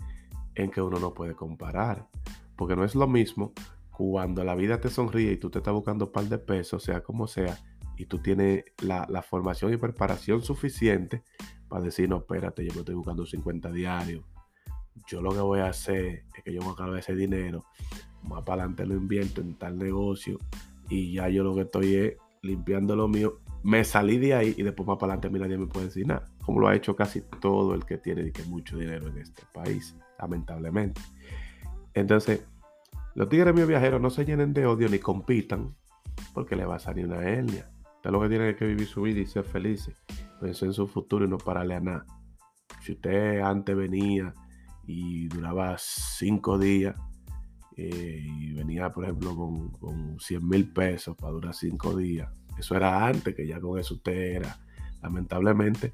en 0.54 0.70
que 0.70 0.80
uno 0.80 0.98
no 0.98 1.12
puede 1.12 1.34
comparar. 1.34 2.08
Porque 2.56 2.76
no 2.76 2.84
es 2.84 2.94
lo 2.94 3.06
mismo 3.06 3.52
cuando 3.90 4.44
la 4.44 4.54
vida 4.54 4.80
te 4.80 4.88
sonríe 4.88 5.32
y 5.32 5.36
tú 5.36 5.50
te 5.50 5.58
estás 5.58 5.74
buscando 5.74 6.06
un 6.06 6.12
par 6.12 6.24
de 6.24 6.38
pesos, 6.38 6.82
sea 6.82 7.02
como 7.02 7.26
sea, 7.26 7.58
y 8.00 8.06
tú 8.06 8.18
tienes 8.18 8.64
la, 8.82 9.20
formación 9.20 9.74
y 9.74 9.76
preparación 9.76 10.40
suficiente 10.40 11.22
para 11.68 11.84
decir, 11.84 12.08
no, 12.08 12.16
espérate, 12.16 12.64
yo 12.64 12.72
me 12.72 12.80
estoy 12.80 12.94
buscando 12.94 13.26
50 13.26 13.70
diarios. 13.72 14.24
Yo 15.06 15.20
lo 15.20 15.32
que 15.32 15.40
voy 15.40 15.60
a 15.60 15.66
hacer 15.66 16.24
es 16.34 16.42
que 16.42 16.50
yo 16.54 16.62
voy 16.62 16.96
a 16.96 16.98
ese 16.98 17.14
dinero, 17.14 17.66
más 18.22 18.42
para 18.42 18.62
adelante 18.62 18.86
lo 18.86 18.94
invierto 18.94 19.42
en 19.42 19.54
tal 19.54 19.76
negocio 19.76 20.38
y 20.88 21.12
ya 21.12 21.28
yo 21.28 21.44
lo 21.44 21.54
que 21.54 21.62
estoy 21.62 21.94
es 21.94 22.16
limpiando 22.40 22.96
lo 22.96 23.06
mío. 23.06 23.40
Me 23.62 23.84
salí 23.84 24.16
de 24.16 24.32
ahí 24.32 24.54
y 24.56 24.62
después 24.62 24.86
más 24.86 24.96
para 24.96 25.12
adelante 25.12 25.28
a 25.28 25.30
mí 25.30 25.38
nadie 25.38 25.58
me 25.58 25.66
puede 25.66 25.86
decir 25.86 26.06
nada, 26.06 26.24
como 26.42 26.60
lo 26.60 26.68
ha 26.68 26.74
hecho 26.74 26.96
casi 26.96 27.20
todo 27.20 27.74
el 27.74 27.84
que 27.84 27.98
tiene 27.98 28.32
que 28.32 28.44
mucho 28.44 28.78
dinero 28.78 29.08
en 29.08 29.18
este 29.18 29.42
país, 29.52 29.94
lamentablemente. 30.18 31.02
Entonces, 31.92 32.46
los 33.14 33.28
tigres 33.28 33.54
míos 33.54 33.68
viajeros 33.68 34.00
no 34.00 34.08
se 34.08 34.24
llenen 34.24 34.54
de 34.54 34.64
odio 34.64 34.88
ni 34.88 35.00
compitan 35.00 35.76
porque 36.32 36.56
le 36.56 36.64
va 36.64 36.76
a 36.76 36.78
salir 36.78 37.04
una 37.04 37.22
hernia. 37.22 37.70
Usted 38.00 38.12
lo 38.12 38.20
que 38.22 38.28
tiene 38.30 38.56
que 38.56 38.64
vivir 38.64 38.86
su 38.86 39.02
vida 39.02 39.20
y 39.20 39.26
ser 39.26 39.44
feliz. 39.44 39.90
Pensar 40.40 40.68
en 40.68 40.72
su 40.72 40.86
futuro 40.86 41.26
y 41.26 41.28
no 41.28 41.36
pararle 41.36 41.74
a 41.74 41.80
nada. 41.80 42.06
Si 42.80 42.92
usted 42.92 43.40
antes 43.40 43.76
venía 43.76 44.32
y 44.86 45.28
duraba 45.28 45.76
cinco 45.78 46.58
días 46.58 46.96
eh, 47.76 48.24
y 48.26 48.54
venía, 48.54 48.88
por 48.88 49.04
ejemplo, 49.04 49.36
con, 49.36 49.70
con 49.72 50.18
100 50.18 50.48
mil 50.48 50.72
pesos 50.72 51.14
para 51.14 51.32
durar 51.32 51.54
cinco 51.54 51.94
días, 51.94 52.30
eso 52.58 52.74
era 52.74 53.06
antes, 53.06 53.34
que 53.34 53.46
ya 53.46 53.60
con 53.60 53.78
eso 53.78 53.92
usted 53.92 54.36
era. 54.36 54.58
Lamentablemente, 55.02 55.92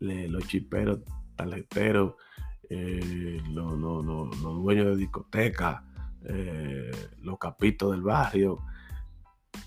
los 0.00 0.46
chiperos, 0.46 1.00
tarjeteros, 1.34 2.14
eh, 2.70 3.42
los, 3.50 3.78
dueños 4.40 4.86
de 4.86 4.96
discoteca, 4.96 5.84
eh, 6.24 6.90
los 7.20 7.38
capitos 7.38 7.92
del 7.92 8.00
barrio, 8.00 8.62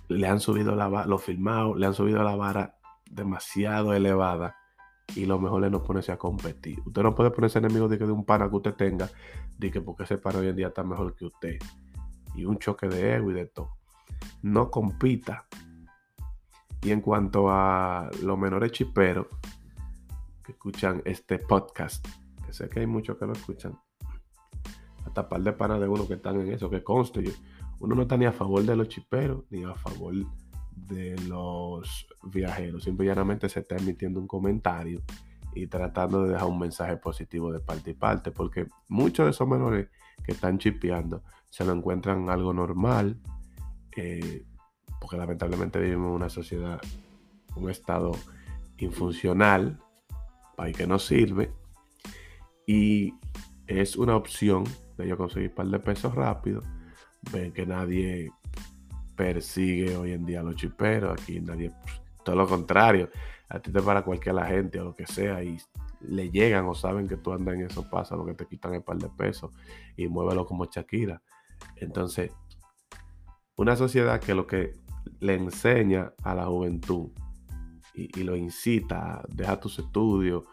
le 0.07 0.27
han 0.27 0.39
subido 0.39 0.75
la 0.75 0.87
vara, 0.87 1.07
lo 1.07 1.17
filmado, 1.17 1.75
le 1.75 1.85
han 1.85 1.93
subido 1.93 2.23
la 2.23 2.35
vara 2.35 2.75
demasiado 3.09 3.93
elevada 3.93 4.55
y 5.15 5.25
lo 5.25 5.39
mejor 5.39 5.65
es 5.65 5.71
no 5.71 5.81
ponerse 5.83 6.11
a 6.11 6.17
competir. 6.17 6.79
Usted 6.85 7.01
no 7.01 7.15
puede 7.15 7.31
ponerse 7.31 7.59
enemigo 7.59 7.87
de, 7.87 7.97
que 7.97 8.05
de 8.05 8.11
un 8.11 8.25
pana 8.25 8.49
que 8.49 8.55
usted 8.55 8.75
tenga, 8.75 9.09
de 9.57 9.71
que 9.71 9.81
porque 9.81 10.03
ese 10.03 10.17
pana 10.17 10.39
hoy 10.39 10.47
en 10.47 10.55
día 10.55 10.67
está 10.67 10.83
mejor 10.83 11.15
que 11.15 11.25
usted. 11.25 11.57
Y 12.35 12.45
un 12.45 12.59
choque 12.59 12.87
de 12.87 13.15
ego 13.15 13.31
y 13.31 13.33
de 13.33 13.47
todo. 13.47 13.77
No 14.43 14.69
compita. 14.69 15.47
Y 16.81 16.91
en 16.91 17.01
cuanto 17.01 17.49
a 17.49 18.09
los 18.23 18.37
menores 18.37 18.71
chiperos 18.71 19.27
que 20.43 20.53
escuchan 20.53 21.01
este 21.05 21.39
podcast, 21.39 22.07
que 22.45 22.53
sé 22.53 22.69
que 22.69 22.81
hay 22.81 22.87
muchos 22.87 23.17
que 23.17 23.25
lo 23.25 23.33
escuchan, 23.33 23.77
hasta 25.05 25.27
par 25.27 25.41
de 25.41 25.53
panas 25.53 25.79
de 25.79 25.87
uno 25.87 26.07
que 26.07 26.13
están 26.13 26.39
en 26.39 26.53
eso, 26.53 26.69
que 26.69 26.83
conste 26.83 27.23
yo 27.23 27.31
uno 27.79 27.95
no 27.95 28.01
está 28.03 28.17
ni 28.17 28.25
a 28.25 28.31
favor 28.31 28.63
de 28.63 28.75
los 28.75 28.89
chiperos 28.89 29.43
ni 29.49 29.63
a 29.63 29.73
favor 29.73 30.13
de 30.75 31.17
los 31.27 32.07
viajeros. 32.23 32.83
Simplemente 32.83 33.49
se 33.49 33.59
está 33.61 33.77
emitiendo 33.77 34.19
un 34.19 34.27
comentario 34.27 35.01
y 35.53 35.67
tratando 35.67 36.23
de 36.23 36.33
dejar 36.33 36.47
un 36.47 36.59
mensaje 36.59 36.97
positivo 36.97 37.51
de 37.51 37.59
parte 37.59 37.91
y 37.91 37.93
parte, 37.93 38.31
porque 38.31 38.67
muchos 38.87 39.25
de 39.25 39.31
esos 39.31 39.47
menores 39.47 39.89
que 40.23 40.31
están 40.31 40.57
chipeando 40.57 41.23
se 41.49 41.65
lo 41.65 41.73
encuentran 41.73 42.29
algo 42.29 42.53
normal, 42.53 43.19
eh, 43.95 44.45
porque 45.01 45.17
lamentablemente 45.17 45.79
vivimos 45.79 46.09
en 46.09 46.15
una 46.15 46.29
sociedad, 46.29 46.79
un 47.55 47.69
estado 47.69 48.11
infuncional, 48.77 49.79
país 50.55 50.77
que 50.77 50.87
no 50.87 50.99
sirve, 50.99 51.51
y 52.67 53.15
es 53.65 53.95
una 53.95 54.15
opción 54.15 54.63
de 54.97 55.07
yo 55.07 55.17
conseguir 55.17 55.49
un 55.49 55.55
par 55.55 55.67
de 55.67 55.79
pesos 55.79 56.13
rápido. 56.13 56.61
Ven 57.31 57.51
que 57.51 57.65
nadie 57.65 58.31
persigue 59.15 59.97
hoy 59.97 60.13
en 60.13 60.25
día 60.25 60.39
a 60.39 60.43
los 60.43 60.55
chiperos, 60.55 61.19
aquí 61.19 61.39
nadie, 61.41 61.71
todo 62.23 62.35
lo 62.35 62.47
contrario, 62.47 63.09
a 63.49 63.59
ti 63.59 63.71
te 63.71 63.81
para 63.81 64.03
cualquier 64.03 64.39
agente 64.39 64.79
o 64.79 64.85
lo 64.85 64.95
que 64.95 65.05
sea 65.05 65.43
y 65.43 65.57
le 66.01 66.29
llegan 66.29 66.65
o 66.67 66.73
saben 66.73 67.07
que 67.07 67.17
tú 67.17 67.33
andas 67.33 67.55
en 67.55 67.65
eso, 67.65 67.89
pasa 67.89 68.15
lo 68.15 68.25
que 68.25 68.33
te 68.33 68.45
quitan 68.45 68.75
el 68.75 68.83
par 68.83 68.97
de 68.97 69.09
pesos 69.09 69.51
y 69.97 70.07
muévelo 70.07 70.45
como 70.45 70.65
Shakira. 70.65 71.21
Entonces, 71.75 72.31
una 73.57 73.75
sociedad 73.75 74.21
que 74.21 74.33
lo 74.33 74.47
que 74.47 74.73
le 75.19 75.35
enseña 75.35 76.13
a 76.23 76.33
la 76.33 76.45
juventud 76.45 77.09
y, 77.93 78.23
lo 78.23 78.37
incita, 78.37 79.21
deja 79.27 79.59
tus 79.59 79.79
estudios, 79.79 80.45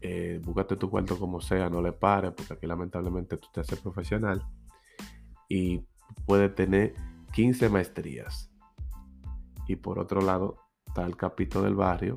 eh, 0.00 0.40
búscate 0.44 0.76
tu 0.76 0.88
cuarto 0.88 1.18
como 1.18 1.40
sea, 1.40 1.68
no 1.68 1.82
le 1.82 1.92
pares, 1.92 2.32
porque 2.36 2.54
aquí 2.54 2.66
lamentablemente 2.68 3.36
tú 3.38 3.48
te 3.52 3.60
haces 3.60 3.80
profesional 3.80 4.46
y 5.48 5.84
puedes 6.26 6.54
tener 6.54 6.94
15 7.32 7.68
maestrías. 7.68 8.50
Y 9.68 9.76
por 9.76 9.98
otro 9.98 10.20
lado 10.20 10.56
está 10.86 11.04
el 11.04 11.16
capítulo 11.16 11.64
del 11.64 11.74
barrio 11.74 12.16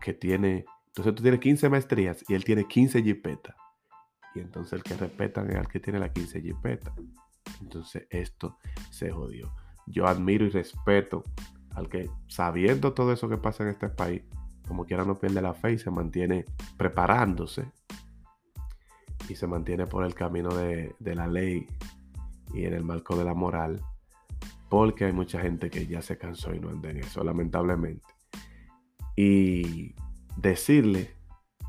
que 0.00 0.12
tiene, 0.12 0.66
entonces 0.88 1.14
tú 1.14 1.22
tienes 1.22 1.40
15 1.40 1.68
maestrías 1.68 2.24
y 2.28 2.34
él 2.34 2.44
tiene 2.44 2.66
15 2.66 3.02
jipetas. 3.02 3.56
Y 4.34 4.40
entonces 4.40 4.72
el 4.74 4.82
que 4.82 4.96
respetan 4.96 5.50
es 5.50 5.56
el 5.56 5.68
que 5.68 5.80
tiene 5.80 5.98
la 5.98 6.12
15 6.12 6.40
jipetas. 6.40 6.92
Entonces 7.60 8.06
esto 8.10 8.58
se 8.90 9.10
jodió. 9.10 9.54
Yo 9.86 10.06
admiro 10.06 10.44
y 10.44 10.50
respeto 10.50 11.22
al 11.74 11.88
que 11.88 12.10
sabiendo 12.28 12.94
todo 12.94 13.12
eso 13.12 13.28
que 13.28 13.36
pasa 13.36 13.64
en 13.64 13.70
este 13.70 13.88
país, 13.88 14.22
como 14.66 14.84
quiera 14.84 15.04
no 15.04 15.14
pierde 15.16 15.42
la 15.42 15.54
fe 15.54 15.72
y 15.72 15.78
se 15.78 15.90
mantiene 15.90 16.44
preparándose 16.76 17.70
y 19.28 19.34
se 19.34 19.46
mantiene 19.46 19.86
por 19.86 20.04
el 20.04 20.14
camino 20.14 20.54
de, 20.54 20.94
la 21.00 21.26
ley 21.26 21.66
y 22.52 22.64
en 22.64 22.74
el 22.74 22.84
marco 22.84 23.16
de 23.16 23.24
la 23.24 23.34
moral, 23.34 23.80
porque 24.68 25.04
hay 25.04 25.12
mucha 25.12 25.40
gente 25.40 25.70
que 25.70 25.86
ya 25.86 26.02
se 26.02 26.18
cansó 26.18 26.54
y 26.54 26.60
no 26.60 26.68
anda 26.68 26.90
en 26.90 26.98
eso, 26.98 27.22
lamentablemente. 27.22 28.06
Y 29.16 29.94
decirle 30.36 31.14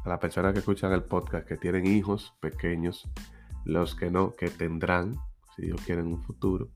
a 0.04 0.10
las 0.10 0.20
personas 0.20 0.54
que 0.54 0.60
escuchan 0.60 0.92
el 0.92 1.04
podcast 1.04 1.48
que 1.48 1.58
tienen 1.58 1.86
hijos 1.86 2.34
pequeños, 2.40 3.10
los 3.64 3.96
que 3.96 4.12
no, 4.12 4.36
que 4.36 4.50
tendrán, 4.50 5.16
si 5.56 5.64
Dios 5.64 5.82
quiere 5.82 6.02
en 6.02 6.08
un 6.08 6.22
futuro, 6.22 6.70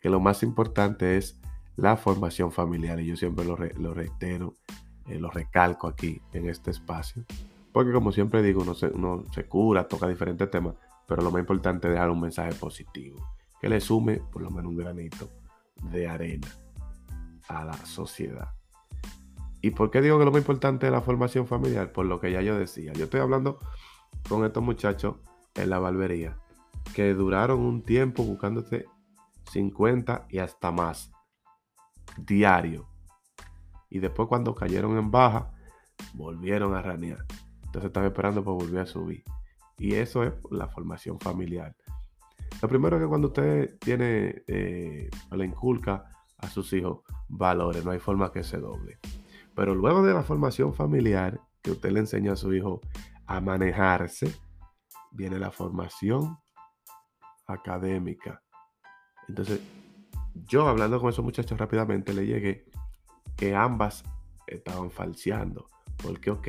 que 0.00 0.10
lo 0.10 0.20
más 0.20 0.42
importante 0.42 1.16
es 1.16 1.40
la 1.76 1.96
formación 1.96 2.52
familiar. 2.52 3.00
Y 3.00 3.06
yo 3.06 3.16
siempre 3.16 3.44
lo, 3.44 3.56
reitero, 3.56 4.54
eh, 5.08 5.18
lo 5.18 5.30
recalco 5.30 5.88
aquí 5.88 6.20
en 6.32 6.48
este 6.48 6.70
espacio. 6.70 7.24
Porque 7.72 7.92
como 7.92 8.12
siempre 8.12 8.42
digo, 8.42 8.62
uno 8.62 8.74
se, 8.74 8.86
uno 8.86 9.24
se 9.32 9.46
cura, 9.46 9.88
toca 9.88 10.06
diferentes 10.06 10.50
temas, 10.50 10.74
pero 11.06 11.22
lo 11.22 11.30
más 11.30 11.40
importante 11.40 11.88
es 11.88 11.94
dejar 11.94 12.10
un 12.10 12.20
mensaje 12.20 12.54
positivo, 12.54 13.26
que 13.60 13.68
le 13.68 13.80
sume 13.80 14.16
por 14.32 14.42
lo 14.42 14.50
menos 14.50 14.70
un 14.70 14.76
granito 14.76 15.28
de 15.90 16.08
arena 16.08 16.48
a 17.48 17.64
la 17.64 17.74
sociedad. 17.84 18.50
¿Y 19.60 19.70
por 19.70 19.90
qué 19.90 20.02
digo 20.02 20.18
que 20.18 20.24
lo 20.24 20.30
más 20.30 20.40
importante 20.40 20.86
es 20.86 20.92
la 20.92 21.00
formación 21.00 21.46
familiar? 21.46 21.90
Por 21.92 22.06
lo 22.06 22.20
que 22.20 22.30
ya 22.30 22.42
yo 22.42 22.58
decía. 22.58 22.92
Yo 22.92 23.04
estoy 23.04 23.20
hablando 23.20 23.58
con 24.28 24.44
estos 24.44 24.62
muchachos 24.62 25.16
en 25.54 25.70
la 25.70 25.78
barbería 25.78 26.36
que 26.94 27.14
duraron 27.14 27.60
un 27.60 27.82
tiempo 27.82 28.22
buscándote 28.24 28.86
50 29.50 30.26
y 30.28 30.38
hasta 30.38 30.70
más 30.70 31.10
diario. 32.18 32.86
Y 33.88 34.00
después 34.00 34.28
cuando 34.28 34.54
cayeron 34.54 34.98
en 34.98 35.10
baja, 35.10 35.52
volvieron 36.12 36.74
a 36.74 36.82
ranear. 36.82 37.24
Entonces 37.64 37.84
están 37.84 38.04
esperando 38.04 38.44
para 38.44 38.56
volver 38.56 38.82
a 38.82 38.86
subir. 38.86 39.24
Y 39.78 39.94
eso 39.94 40.22
es 40.22 40.32
la 40.50 40.68
formación 40.68 41.18
familiar. 41.18 41.74
Lo 42.62 42.68
primero 42.68 42.98
que 42.98 43.06
cuando 43.06 43.28
usted 43.28 43.78
tiene, 43.78 44.42
eh, 44.46 45.10
le 45.32 45.44
inculca 45.44 46.08
a 46.38 46.48
sus 46.48 46.72
hijos 46.72 47.00
valores, 47.28 47.84
no 47.84 47.90
hay 47.90 47.98
forma 47.98 48.32
que 48.32 48.44
se 48.44 48.58
doble. 48.58 48.98
Pero 49.54 49.74
luego 49.74 50.02
de 50.02 50.14
la 50.14 50.22
formación 50.22 50.74
familiar, 50.74 51.40
que 51.62 51.72
usted 51.72 51.90
le 51.90 52.00
enseña 52.00 52.32
a 52.32 52.36
su 52.36 52.52
hijo 52.52 52.80
a 53.26 53.40
manejarse, 53.40 54.32
viene 55.12 55.38
la 55.38 55.50
formación 55.50 56.38
académica. 57.46 58.42
Entonces, 59.28 59.60
yo 60.46 60.68
hablando 60.68 61.00
con 61.00 61.10
esos 61.10 61.24
muchachos 61.24 61.58
rápidamente 61.58 62.12
le 62.12 62.26
llegué 62.26 62.66
que 63.36 63.54
ambas 63.54 64.04
estaban 64.46 64.90
falseando. 64.90 65.70
Porque, 66.02 66.30
ok, 66.30 66.48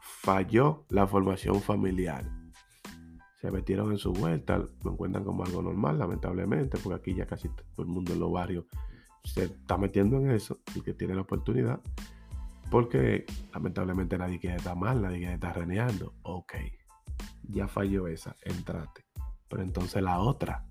falló 0.00 0.84
la 0.88 1.06
formación 1.06 1.60
familiar. 1.60 2.37
Se 3.40 3.50
metieron 3.50 3.92
en 3.92 3.98
su 3.98 4.12
vuelta, 4.12 4.58
lo 4.58 4.92
encuentran 4.92 5.24
como 5.24 5.44
algo 5.44 5.62
normal, 5.62 5.98
lamentablemente, 5.98 6.78
porque 6.78 6.96
aquí 6.96 7.14
ya 7.14 7.26
casi 7.26 7.48
todo 7.48 7.86
el 7.86 7.86
mundo 7.86 8.12
en 8.12 8.20
los 8.20 8.32
barrios 8.32 8.64
se 9.24 9.44
está 9.44 9.76
metiendo 9.76 10.16
en 10.16 10.30
eso 10.30 10.58
y 10.74 10.80
que 10.80 10.94
tiene 10.94 11.14
la 11.14 11.22
oportunidad 11.22 11.80
porque 12.70 13.24
lamentablemente 13.52 14.18
nadie 14.18 14.38
quiere 14.38 14.56
estar 14.56 14.76
mal, 14.76 15.00
nadie 15.00 15.18
quiere 15.18 15.34
estar 15.34 15.56
reneando. 15.56 16.14
Ok, 16.22 16.54
ya 17.48 17.68
falló 17.68 18.06
esa, 18.08 18.36
entrate. 18.42 19.04
Pero 19.48 19.62
entonces 19.62 20.02
la 20.02 20.18
otra, 20.18 20.66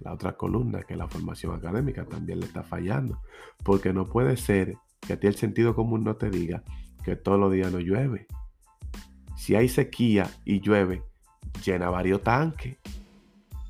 la 0.00 0.12
otra 0.12 0.36
columna, 0.36 0.82
que 0.82 0.94
es 0.94 0.98
la 0.98 1.08
formación 1.08 1.54
académica, 1.54 2.04
también 2.06 2.40
le 2.40 2.46
está 2.46 2.62
fallando. 2.62 3.22
Porque 3.64 3.92
no 3.92 4.06
puede 4.06 4.36
ser 4.36 4.76
que 5.00 5.12
a 5.12 5.20
ti 5.20 5.26
el 5.26 5.36
sentido 5.36 5.74
común 5.74 6.02
no 6.02 6.16
te 6.16 6.30
diga 6.30 6.64
que 7.04 7.16
todos 7.16 7.38
los 7.38 7.52
días 7.52 7.72
no 7.72 7.78
llueve. 7.78 8.26
Si 9.36 9.54
hay 9.54 9.68
sequía 9.68 10.28
y 10.44 10.60
llueve, 10.60 11.04
llena 11.64 11.90
varios 11.90 12.22
tanques 12.22 12.76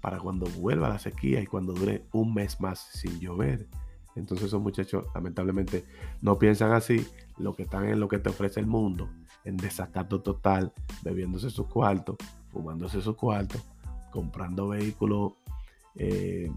para 0.01 0.19
cuando 0.19 0.47
vuelva 0.47 0.89
la 0.89 0.99
sequía 0.99 1.41
y 1.41 1.47
cuando 1.47 1.73
dure 1.73 2.05
un 2.13 2.35
mes 2.35 2.61
más 2.61 2.79
sin 2.93 3.19
llover. 3.21 3.67
Entonces 4.15 4.49
esos 4.49 4.61
muchachos 4.61 5.07
lamentablemente 5.15 5.85
no 6.23 6.39
piensan 6.39 6.73
así, 6.73 7.07
lo 7.39 7.55
que 7.55 7.63
están 7.63 7.89
en 7.89 8.01
lo 8.01 8.09
que 8.09 8.19
te 8.19 8.31
ofrece 8.31 8.61
el 8.61 8.67
mundo, 8.67 9.09
en 9.45 9.57
desacato 9.57 10.21
total, 10.21 10.73
bebiéndose 11.03 11.51
su 11.51 11.69
cuarto, 11.69 12.17
fumándose 12.53 13.01
su 13.01 13.15
cuarto, 13.17 13.59
comprando 14.11 14.69
vehículos 14.69 15.35
eh, 15.95 16.51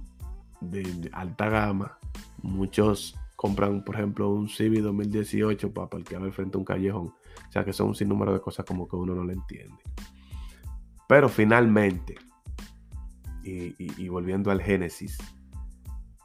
de, 0.61 1.09
alta 1.13 1.49
gama. 1.49 1.97
Muchos 2.41 3.15
compran, 3.35 3.83
por 3.83 3.95
ejemplo, 3.95 4.29
un 4.29 4.49
Civic 4.49 4.81
2018 4.81 5.71
para 5.73 5.89
parquear 5.89 6.31
frente 6.31 6.57
a 6.57 6.59
un 6.59 6.65
callejón. 6.65 7.07
O 7.07 7.51
sea 7.51 7.63
que 7.63 7.73
son 7.73 7.89
un 7.89 7.95
sinnúmero 7.95 8.33
de 8.33 8.41
cosas 8.41 8.65
como 8.65 8.87
que 8.87 8.95
uno 8.95 9.13
no 9.13 9.23
le 9.23 9.33
entiende. 9.33 9.77
Pero 11.11 11.27
finalmente, 11.27 12.15
y, 13.43 14.07
volviendo 14.07 14.49
al 14.49 14.61
génesis 14.61 15.17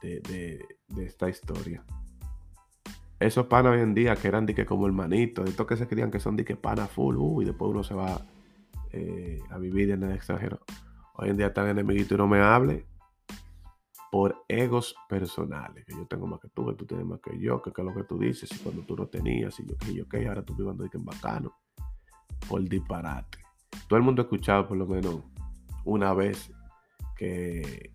de 0.00 0.64
esta 0.96 1.28
historia, 1.28 1.84
esos 3.18 3.46
panas 3.46 3.72
hoy 3.72 3.80
en 3.80 3.94
día 3.94 4.14
que 4.14 4.28
eran 4.28 4.46
de 4.46 4.54
que 4.54 4.64
como 4.64 4.86
hermanitos, 4.86 5.50
estos 5.50 5.66
que 5.66 5.76
se 5.76 5.88
creían 5.88 6.12
que 6.12 6.20
son 6.20 6.36
de 6.36 6.44
que 6.44 6.54
full, 6.54 7.16
uh, 7.16 7.42
y 7.42 7.46
después 7.46 7.68
uno 7.68 7.82
se 7.82 7.94
va 7.94 8.24
eh, 8.92 9.40
a 9.50 9.58
vivir 9.58 9.90
en 9.90 10.04
el 10.04 10.12
extranjero. 10.12 10.60
Hoy 11.14 11.30
en 11.30 11.36
día 11.36 11.48
están 11.48 11.66
enemiguitos 11.66 12.12
y 12.12 12.18
no 12.18 12.28
me 12.28 12.38
hable 12.38 12.86
por 14.12 14.44
egos 14.46 14.94
personales, 15.08 15.84
que 15.84 15.94
yo 15.94 16.06
tengo 16.06 16.28
más 16.28 16.38
que 16.38 16.48
tú, 16.50 16.64
que 16.64 16.74
tú 16.74 16.86
tienes 16.86 17.04
más 17.04 17.18
que 17.18 17.36
yo, 17.40 17.60
que, 17.60 17.72
qué 17.72 17.82
es 17.82 17.86
lo 17.86 17.92
que 17.92 18.04
tú 18.04 18.20
dices, 18.20 18.48
y 18.52 18.58
cuando 18.62 18.82
tú 18.82 18.94
no 18.94 19.08
tenías, 19.08 19.58
y 19.58 19.66
yo 19.66 19.76
que 19.76 19.92
yo 19.92 20.08
que 20.08 20.28
ahora 20.28 20.44
tú 20.44 20.54
vivando 20.54 20.84
de 20.84 20.90
que 20.90 20.98
bacano, 20.98 21.56
por 22.48 22.62
disparate. 22.62 23.45
Todo 23.88 23.98
el 23.98 24.04
mundo 24.04 24.22
ha 24.22 24.24
escuchado 24.24 24.66
por 24.66 24.76
lo 24.76 24.86
menos 24.86 25.22
una 25.84 26.12
vez 26.12 26.52
que 27.16 27.92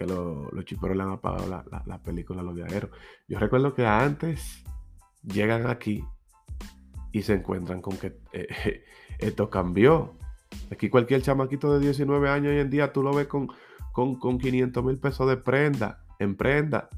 que 0.00 0.06
los 0.06 0.64
chiperos 0.64 0.96
le 0.96 1.02
han 1.02 1.10
apagado 1.10 1.62
la, 1.84 1.98
película 1.98 2.40
a 2.40 2.42
los 2.42 2.54
viajeros. 2.54 2.90
Yo 3.28 3.38
recuerdo 3.38 3.74
que 3.74 3.86
antes 3.86 4.64
llegan 5.22 5.66
aquí 5.66 6.02
y 7.12 7.20
se 7.20 7.34
encuentran 7.34 7.82
con 7.82 7.98
que 7.98 8.16
eh, 8.32 8.82
esto 9.18 9.50
cambió. 9.50 10.16
Aquí 10.72 10.88
cualquier 10.88 11.20
chamaquito 11.20 11.74
de 11.74 11.80
19 11.80 12.30
años 12.30 12.52
hoy 12.52 12.60
en 12.60 12.70
día 12.70 12.94
tú 12.94 13.02
lo 13.02 13.12
ves 13.12 13.26
con, 13.26 13.48
con, 13.92 14.38
500 14.38 14.82
mil 14.82 14.98
pesos 14.98 15.28
de 15.28 15.36
prenda, 15.36 16.02
en 16.18 16.34
prenda. 16.34 16.88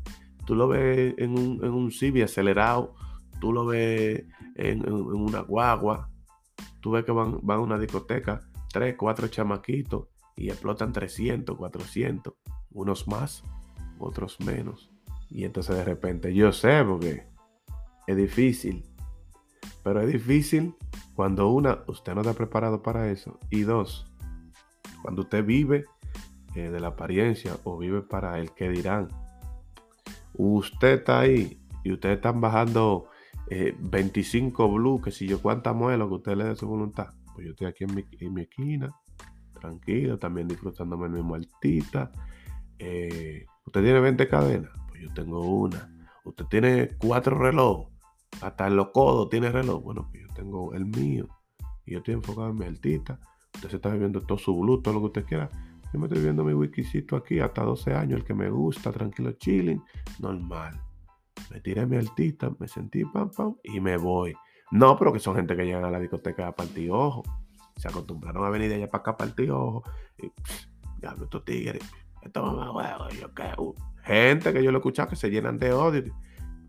Tú 0.47 0.54
lo 0.54 0.68
ves 0.68 1.14
en 1.18 1.37
un, 1.37 1.59
en 1.64 1.73
un 1.73 1.90
Civi 1.90 2.23
acelerado, 2.23 2.94
tú 3.40 3.52
lo 3.52 3.66
ves 3.66 4.25
en, 4.54 4.88
una 4.88 5.40
guagua, 5.40 6.09
tú 6.82 6.90
ves 6.90 7.04
que 7.04 7.12
van, 7.12 7.38
van 7.42 7.58
a 7.58 7.62
una 7.62 7.78
discoteca, 7.78 8.42
tres, 8.70 8.96
cuatro 8.98 9.28
chamaquitos 9.28 10.08
y 10.36 10.50
explotan 10.50 10.92
300, 10.92 11.56
400 11.56 12.34
Unos 12.74 13.06
más, 13.06 13.44
otros 13.98 14.38
menos. 14.40 14.90
Y 15.28 15.44
entonces 15.44 15.76
de 15.76 15.84
repente, 15.84 16.34
yo 16.34 16.52
sé, 16.52 16.82
porque 16.84 17.26
es 18.06 18.16
difícil. 18.16 18.84
Pero 19.84 20.00
es 20.00 20.12
difícil 20.12 20.74
cuando 21.14 21.50
una, 21.50 21.84
usted 21.86 22.14
no 22.14 22.22
está 22.22 22.32
preparado 22.32 22.82
para 22.82 23.10
eso. 23.10 23.38
Y 23.50 23.62
dos, 23.62 24.10
cuando 25.02 25.22
usted 25.22 25.44
vive 25.44 25.84
eh, 26.54 26.70
de 26.70 26.80
la 26.80 26.88
apariencia 26.88 27.56
o 27.64 27.78
vive 27.78 28.02
para 28.02 28.38
el 28.38 28.52
que 28.52 28.68
dirán. 28.68 29.08
Usted 30.34 31.00
está 31.00 31.20
ahí 31.20 31.60
y 31.84 31.92
ustedes 31.92 32.16
están 32.16 32.40
bajando 32.40 33.06
25 33.78 34.64
eh, 34.64 34.68
blue, 34.73 35.00
que 35.00 35.11
si 35.11 35.26
yo 35.26 35.40
cuánta 35.40 35.73
muelo 35.73 36.09
que 36.09 36.14
usted 36.14 36.37
le 36.37 36.44
dé 36.44 36.56
su 36.56 36.66
voluntad. 36.66 37.09
Pues 37.35 37.47
yo 37.47 37.52
estoy 37.52 37.66
aquí 37.66 37.85
en 37.85 37.94
mi, 37.94 38.04
en 38.21 38.35
mi 38.35 38.42
esquina, 38.42 38.94
tranquilo, 39.61 40.18
también 40.18 40.49
disfrutándome 40.49 41.06
el 41.06 41.12
mismo 41.12 41.35
altita. 41.35 42.11
Eh, 42.78 43.47
usted 43.64 43.82
tiene 43.82 44.00
20 44.00 44.28
cadenas, 44.28 44.71
pues 44.88 45.02
yo 45.02 45.12
tengo 45.14 45.40
una. 45.40 45.88
Usted 46.25 46.44
tiene 46.47 46.90
cuatro 46.99 47.38
relojes, 47.38 47.92
hasta 48.40 48.66
en 48.66 48.76
los 48.76 48.90
codos 48.90 49.28
tiene 49.30 49.50
reloj. 49.50 49.82
Bueno, 49.82 50.09
pues 50.11 50.23
yo 50.23 50.35
tengo 50.35 50.75
el 50.75 50.87
mío. 50.87 51.28
Y 51.85 51.92
yo 51.92 51.99
estoy 51.99 52.14
enfocado 52.14 52.50
en 52.50 52.56
mi 52.56 52.66
altita. 52.66 53.18
Usted 53.54 53.71
se 53.71 53.76
está 53.76 53.90
viviendo 53.90 54.21
todo 54.21 54.38
su 54.38 54.59
blue, 54.59 54.80
todo 54.80 54.94
lo 54.94 55.00
que 55.00 55.06
usted 55.06 55.25
quiera. 55.25 55.50
Yo 55.92 55.99
me 55.99 56.06
estoy 56.06 56.23
viendo 56.23 56.44
mi 56.44 56.54
wikicito 56.54 57.16
aquí, 57.16 57.38
hasta 57.38 57.62
12 57.62 57.94
años, 57.94 58.21
el 58.21 58.25
que 58.25 58.35
me 58.35 58.49
gusta, 58.49 58.90
tranquilo, 58.92 59.32
chilling, 59.32 59.82
normal. 60.21 60.80
Me 61.52 61.61
tiré 61.61 61.85
mi 61.85 61.97
altita, 61.97 62.50
me 62.59 62.66
sentí 62.66 63.04
pam, 63.04 63.30
pam, 63.30 63.56
y 63.62 63.78
me 63.78 63.99
voy. 63.99 64.35
No, 64.71 64.97
pero 64.99 65.12
que 65.12 65.18
son 65.18 65.37
gente 65.37 65.54
que 65.54 65.66
llegan 65.66 65.85
a 65.85 65.90
la 65.90 66.00
discoteca 66.00 66.49
a 66.49 66.56
partir 66.56 66.90
ojo. 66.90 67.23
Se 67.76 67.88
acostumbraron 67.88 68.42
a 68.44 68.49
venir 68.49 68.71
de 68.71 68.76
allá 68.76 68.90
para 68.90 69.02
acá 69.02 69.11
a 69.11 69.16
partir 69.18 69.50
ojo. 69.50 69.82
Y, 70.16 70.32
diablo, 70.99 71.25
estos 71.25 71.44
tigres, 71.44 71.82
esto 72.23 72.42
mamá 72.42 72.73
huevo, 72.73 73.09
yo 73.11 73.35
qué. 73.35 73.52
Uh, 73.59 73.75
gente 74.02 74.50
que 74.54 74.64
yo 74.64 74.71
lo 74.71 74.78
he 74.78 74.80
escuchado 74.80 75.11
que 75.11 75.16
se 75.16 75.30
llenan 75.30 75.59
de 75.59 75.75
odio. 75.75 76.16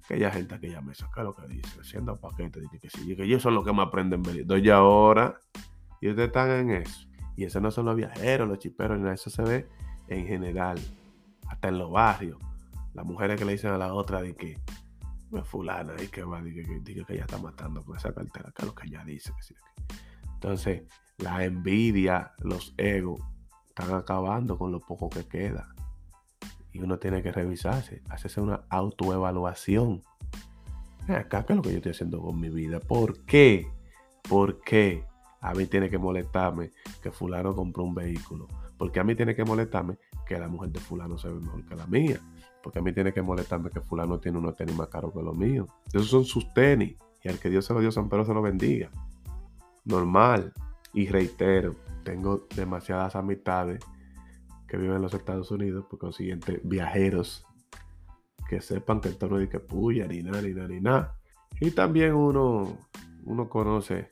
Aquella 0.03 0.31
gente 0.31 0.59
que 0.59 0.69
ya 0.69 0.81
me 0.81 0.93
saca 0.93 1.23
lo 1.23 1.33
que 1.33 1.47
dice, 1.47 1.79
haciendo 1.79 2.19
paquetes, 2.19 2.61
dice 2.63 2.77
que 2.77 2.89
sí, 2.89 3.15
que 3.15 3.23
ellos 3.23 3.41
son 3.41 3.55
los 3.55 3.63
que 3.63 3.71
me 3.71 3.83
aprenden 3.83 4.21
venir. 4.21 4.45
Doy 4.45 4.69
ahora, 4.69 5.39
y 6.01 6.09
ustedes 6.09 6.27
están 6.27 6.51
en 6.51 6.71
eso. 6.71 7.07
Y 7.37 7.45
eso 7.45 7.61
no 7.61 7.71
son 7.71 7.85
los 7.85 7.95
viajeros, 7.95 8.49
los 8.49 8.59
chiperos, 8.59 8.99
ni 8.99 9.09
eso 9.09 9.29
se 9.29 9.43
ve 9.43 9.67
en 10.09 10.27
general, 10.27 10.77
hasta 11.47 11.69
en 11.69 11.77
los 11.77 11.89
barrios. 11.89 12.37
Las 12.93 13.05
mujeres 13.05 13.39
que 13.39 13.45
le 13.45 13.53
dicen 13.53 13.71
a 13.71 13.77
la 13.77 13.93
otra 13.93 14.21
de 14.21 14.35
que, 14.35 14.57
me 15.31 15.43
fulana, 15.43 15.93
y 16.01 16.07
que 16.07 16.23
va, 16.23 16.41
de 16.41 16.53
que, 16.53 16.63
que, 16.63 17.13
ella 17.13 17.23
está 17.23 17.37
matando 17.37 17.83
con 17.83 17.97
esa 17.97 18.13
cartera, 18.13 18.51
que 18.55 18.61
es 18.61 18.67
lo 18.67 18.75
que 18.75 18.87
ella 18.87 19.03
dice. 19.03 19.33
Entonces, 20.33 20.83
la 21.17 21.43
envidia, 21.43 22.33
los 22.39 22.73
egos, 22.77 23.21
están 23.69 23.93
acabando 23.95 24.57
con 24.57 24.71
lo 24.71 24.79
poco 24.79 25.09
que 25.09 25.25
queda. 25.25 25.73
Y 26.71 26.79
uno 26.79 26.99
tiene 26.99 27.23
que 27.23 27.31
revisarse, 27.31 28.03
hacerse 28.09 28.41
una 28.41 28.65
autoevaluación. 28.69 30.01
Acá, 31.07 31.45
¿qué 31.45 31.53
es 31.53 31.57
lo 31.57 31.63
que 31.63 31.71
yo 31.71 31.77
estoy 31.77 31.91
haciendo 31.91 32.21
con 32.21 32.39
mi 32.39 32.49
vida? 32.49 32.79
¿Por 32.79 33.25
qué? 33.25 33.67
¿Por 34.27 34.61
qué? 34.61 35.05
a 35.43 35.53
mí 35.53 35.65
tiene 35.65 35.89
que 35.89 35.97
molestarme 35.97 36.71
que 37.01 37.11
fulano 37.11 37.53
compró 37.53 37.83
un 37.83 37.93
vehículo. 37.93 38.47
Porque 38.77 39.01
a 39.01 39.03
mí 39.03 39.13
tiene 39.13 39.35
que 39.35 39.43
molestarme 39.43 39.97
que 40.25 40.39
la 40.39 40.47
mujer 40.47 40.69
de 40.69 40.79
fulano 40.79 41.17
se 41.17 41.27
ve 41.27 41.39
mejor 41.39 41.65
que 41.65 41.75
la 41.75 41.85
mía. 41.85 42.19
Porque 42.63 42.79
a 42.79 42.81
mí 42.81 42.93
tiene 42.93 43.13
que 43.13 43.21
molestarme 43.21 43.69
que 43.69 43.81
fulano 43.81 44.19
tiene 44.19 44.37
unos 44.37 44.55
tenis 44.55 44.75
más 44.75 44.87
caros 44.87 45.13
que 45.13 45.21
los 45.21 45.35
míos. 45.35 45.67
Esos 45.87 46.07
son 46.07 46.23
sus 46.23 46.51
tenis. 46.53 46.95
Y 47.21 47.29
al 47.29 47.37
que 47.39 47.49
Dios 47.49 47.65
se 47.65 47.73
lo 47.73 47.81
dio, 47.81 47.91
San 47.91 48.09
Pedro 48.09 48.25
se 48.25 48.33
lo 48.33 48.41
bendiga. 48.41 48.89
Normal. 49.85 50.53
Y 50.93 51.07
reitero, 51.07 51.75
tengo 52.03 52.47
demasiadas 52.55 53.15
amistades 53.15 53.83
que 54.67 54.77
viven 54.77 54.95
en 54.95 55.01
los 55.01 55.13
Estados 55.13 55.51
Unidos, 55.51 55.85
por 55.89 55.99
consiguiente, 55.99 56.61
viajeros 56.63 57.45
que 58.47 58.61
sepan 58.61 59.01
que 59.01 59.09
esto 59.09 59.27
no 59.27 59.39
es 59.39 59.49
que 59.49 59.59
puya, 59.59 60.07
ni 60.07 60.21
nada, 60.21 60.41
ni 60.41 60.53
nada, 60.53 60.67
ni 60.67 60.81
nada. 60.81 61.15
Y 61.59 61.71
también 61.71 62.13
uno, 62.13 62.77
uno 63.25 63.49
conoce 63.49 64.09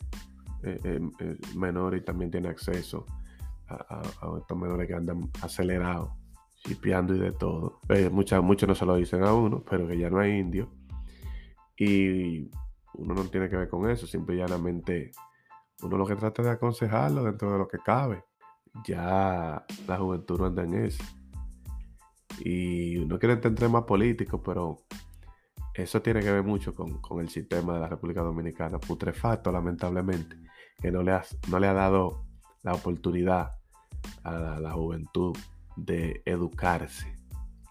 eh, 0.63 0.79
eh, 0.83 0.99
eh, 1.19 1.37
menor 1.55 1.95
y 1.95 2.01
también 2.01 2.31
tiene 2.31 2.49
acceso 2.49 3.05
a, 3.67 4.01
estos 4.37 4.57
menores 4.57 4.87
que 4.87 4.93
andan 4.93 5.29
acelerados, 5.41 6.11
chipeando 6.65 7.15
y 7.15 7.19
de 7.19 7.31
todo. 7.31 7.79
muchos, 8.11 8.43
muchos 8.43 8.67
no 8.67 8.75
se 8.75 8.85
lo 8.85 8.95
dicen 8.95 9.23
a 9.23 9.33
uno, 9.33 9.63
pero 9.67 9.87
que 9.87 9.97
ya 9.97 10.09
no 10.09 10.19
hay 10.19 10.37
indio. 10.37 10.71
Y 11.77 12.49
uno 12.93 13.13
no 13.13 13.25
tiene 13.25 13.49
que 13.49 13.57
ver 13.57 13.69
con 13.69 13.89
eso, 13.89 14.05
simple 14.05 14.35
y 14.35 14.39
llanamente 14.39 15.11
uno 15.83 15.97
lo 15.97 16.05
que 16.05 16.15
trata 16.15 16.43
de 16.43 16.51
aconsejarlo 16.51 17.23
dentro 17.23 17.51
de 17.51 17.57
lo 17.57 17.67
que 17.67 17.79
cabe. 17.79 18.23
Ya 18.85 19.65
la 19.87 19.97
juventud 19.97 20.39
no 20.39 20.45
anda 20.45 20.63
en 20.63 20.85
eso. 20.85 21.03
Y 22.45 23.03
no 23.07 23.19
quiere 23.19 23.33
entender 23.33 23.69
más 23.69 23.83
político, 23.83 24.41
pero 24.41 24.77
eso 25.73 26.01
tiene 26.01 26.21
que 26.21 26.31
ver 26.31 26.43
mucho 26.43 26.73
con, 26.73 27.01
con, 27.01 27.19
el 27.19 27.29
sistema 27.29 27.73
de 27.73 27.79
la 27.79 27.87
República 27.87 28.21
Dominicana, 28.21 28.79
putrefacto 28.79 29.51
lamentablemente 29.51 30.37
que 30.81 30.91
no 30.91 31.03
le, 31.03 31.17
no 31.49 31.59
le 31.59 31.67
ha 31.67 31.73
dado 31.73 32.25
la 32.63 32.73
oportunidad 32.73 33.51
a 34.23 34.59
la, 34.59 34.71
juventud 34.71 35.37
de 35.75 36.21
educarse. 36.25 37.15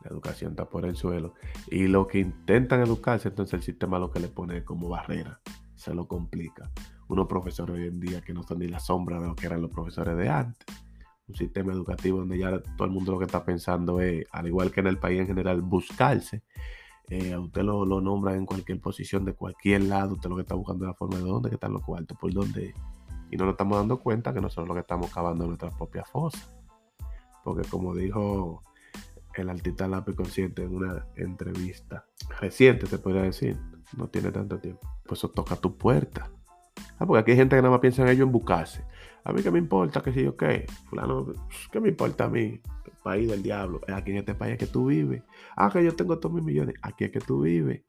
La 0.02 0.10
educación 0.10 0.52
está 0.52 0.68
por 0.68 0.86
el 0.86 0.96
suelo. 0.96 1.34
Y 1.70 1.86
lo 1.86 2.06
que 2.06 2.18
intentan 2.20 2.80
educarse, 2.80 3.28
entonces 3.28 3.54
el 3.54 3.62
sistema 3.62 3.98
lo 3.98 4.10
que 4.10 4.20
le 4.20 4.28
pone 4.28 4.64
como 4.64 4.88
barrera, 4.88 5.40
se 5.74 5.94
lo 5.94 6.08
complica. 6.08 6.70
Unos 7.08 7.26
profesores 7.26 7.76
hoy 7.76 7.86
en 7.86 8.00
día 8.00 8.20
que 8.20 8.32
no 8.32 8.42
son 8.42 8.60
ni 8.60 8.68
la 8.68 8.80
sombra 8.80 9.20
de 9.20 9.26
lo 9.26 9.34
que 9.34 9.46
eran 9.46 9.60
los 9.60 9.70
profesores 9.70 10.16
de 10.16 10.28
antes. 10.28 10.66
Un 11.28 11.34
sistema 11.34 11.72
educativo 11.72 12.18
donde 12.18 12.38
ya 12.38 12.60
todo 12.76 12.86
el 12.86 12.92
mundo 12.92 13.12
lo 13.12 13.18
que 13.18 13.26
está 13.26 13.44
pensando 13.44 14.00
es, 14.00 14.24
al 14.32 14.46
igual 14.46 14.72
que 14.72 14.80
en 14.80 14.86
el 14.86 14.98
país 14.98 15.20
en 15.20 15.26
general, 15.26 15.60
buscarse. 15.60 16.42
Eh, 17.08 17.32
a 17.32 17.40
usted 17.40 17.62
lo, 17.62 17.84
lo 17.84 18.00
nombra 18.00 18.36
en 18.36 18.46
cualquier 18.46 18.80
posición 18.80 19.24
de 19.24 19.34
cualquier 19.34 19.82
lado. 19.82 20.14
Usted 20.14 20.30
lo 20.30 20.36
que 20.36 20.42
está 20.42 20.54
buscando 20.54 20.84
es 20.84 20.88
la 20.88 20.94
forma 20.94 21.18
de 21.18 21.24
dónde 21.24 21.50
están 21.50 21.72
los 21.72 21.82
cuartos, 21.82 22.16
por 22.18 22.32
dónde 22.32 22.72
y 23.30 23.36
no 23.36 23.44
nos 23.44 23.52
estamos 23.52 23.78
dando 23.78 24.00
cuenta 24.00 24.34
que 24.34 24.40
nosotros 24.40 24.68
lo 24.68 24.74
que 24.74 24.80
estamos 24.80 25.12
cavando 25.12 25.46
nuestras 25.46 25.72
propias 25.74 26.08
fosas. 26.10 26.52
Porque 27.44 27.68
como 27.68 27.94
dijo 27.94 28.62
el 29.34 29.48
artista 29.48 29.88
lápiz 29.88 30.14
consciente 30.14 30.62
en 30.64 30.74
una 30.74 31.06
entrevista 31.16 32.06
reciente, 32.40 32.86
se 32.86 32.98
podría 32.98 33.22
decir, 33.22 33.58
no 33.96 34.08
tiene 34.08 34.30
tanto 34.30 34.58
tiempo, 34.58 34.80
pues 35.06 35.20
eso 35.20 35.30
toca 35.30 35.56
tu 35.56 35.76
puerta. 35.76 36.30
Ah, 36.98 37.06
porque 37.06 37.20
aquí 37.20 37.30
hay 37.32 37.36
gente 37.38 37.56
que 37.56 37.62
nada 37.62 37.72
más 37.72 37.80
piensa 37.80 38.02
en 38.02 38.08
ello 38.08 38.24
en 38.24 38.32
buscarse. 38.32 38.84
A 39.24 39.32
mí 39.32 39.42
qué 39.42 39.50
me 39.50 39.58
importa, 39.58 40.02
que 40.02 40.12
si 40.12 40.22
yo 40.22 40.36
qué, 40.36 40.66
fulano, 40.88 41.26
¿qué 41.70 41.80
me 41.80 41.88
importa 41.88 42.24
a 42.24 42.28
mí? 42.28 42.60
El 42.84 42.92
país 43.02 43.28
del 43.28 43.42
diablo. 43.42 43.80
Aquí 43.92 44.10
en 44.12 44.18
este 44.18 44.34
país 44.34 44.54
es 44.54 44.58
que 44.58 44.66
tú 44.66 44.86
vives. 44.86 45.22
Ah, 45.56 45.70
que 45.72 45.84
yo 45.84 45.94
tengo 45.94 46.18
todos 46.18 46.34
mis 46.34 46.44
millones. 46.44 46.74
Aquí 46.82 47.04
es 47.04 47.10
que 47.10 47.20
tú 47.20 47.42
vives. 47.42 47.82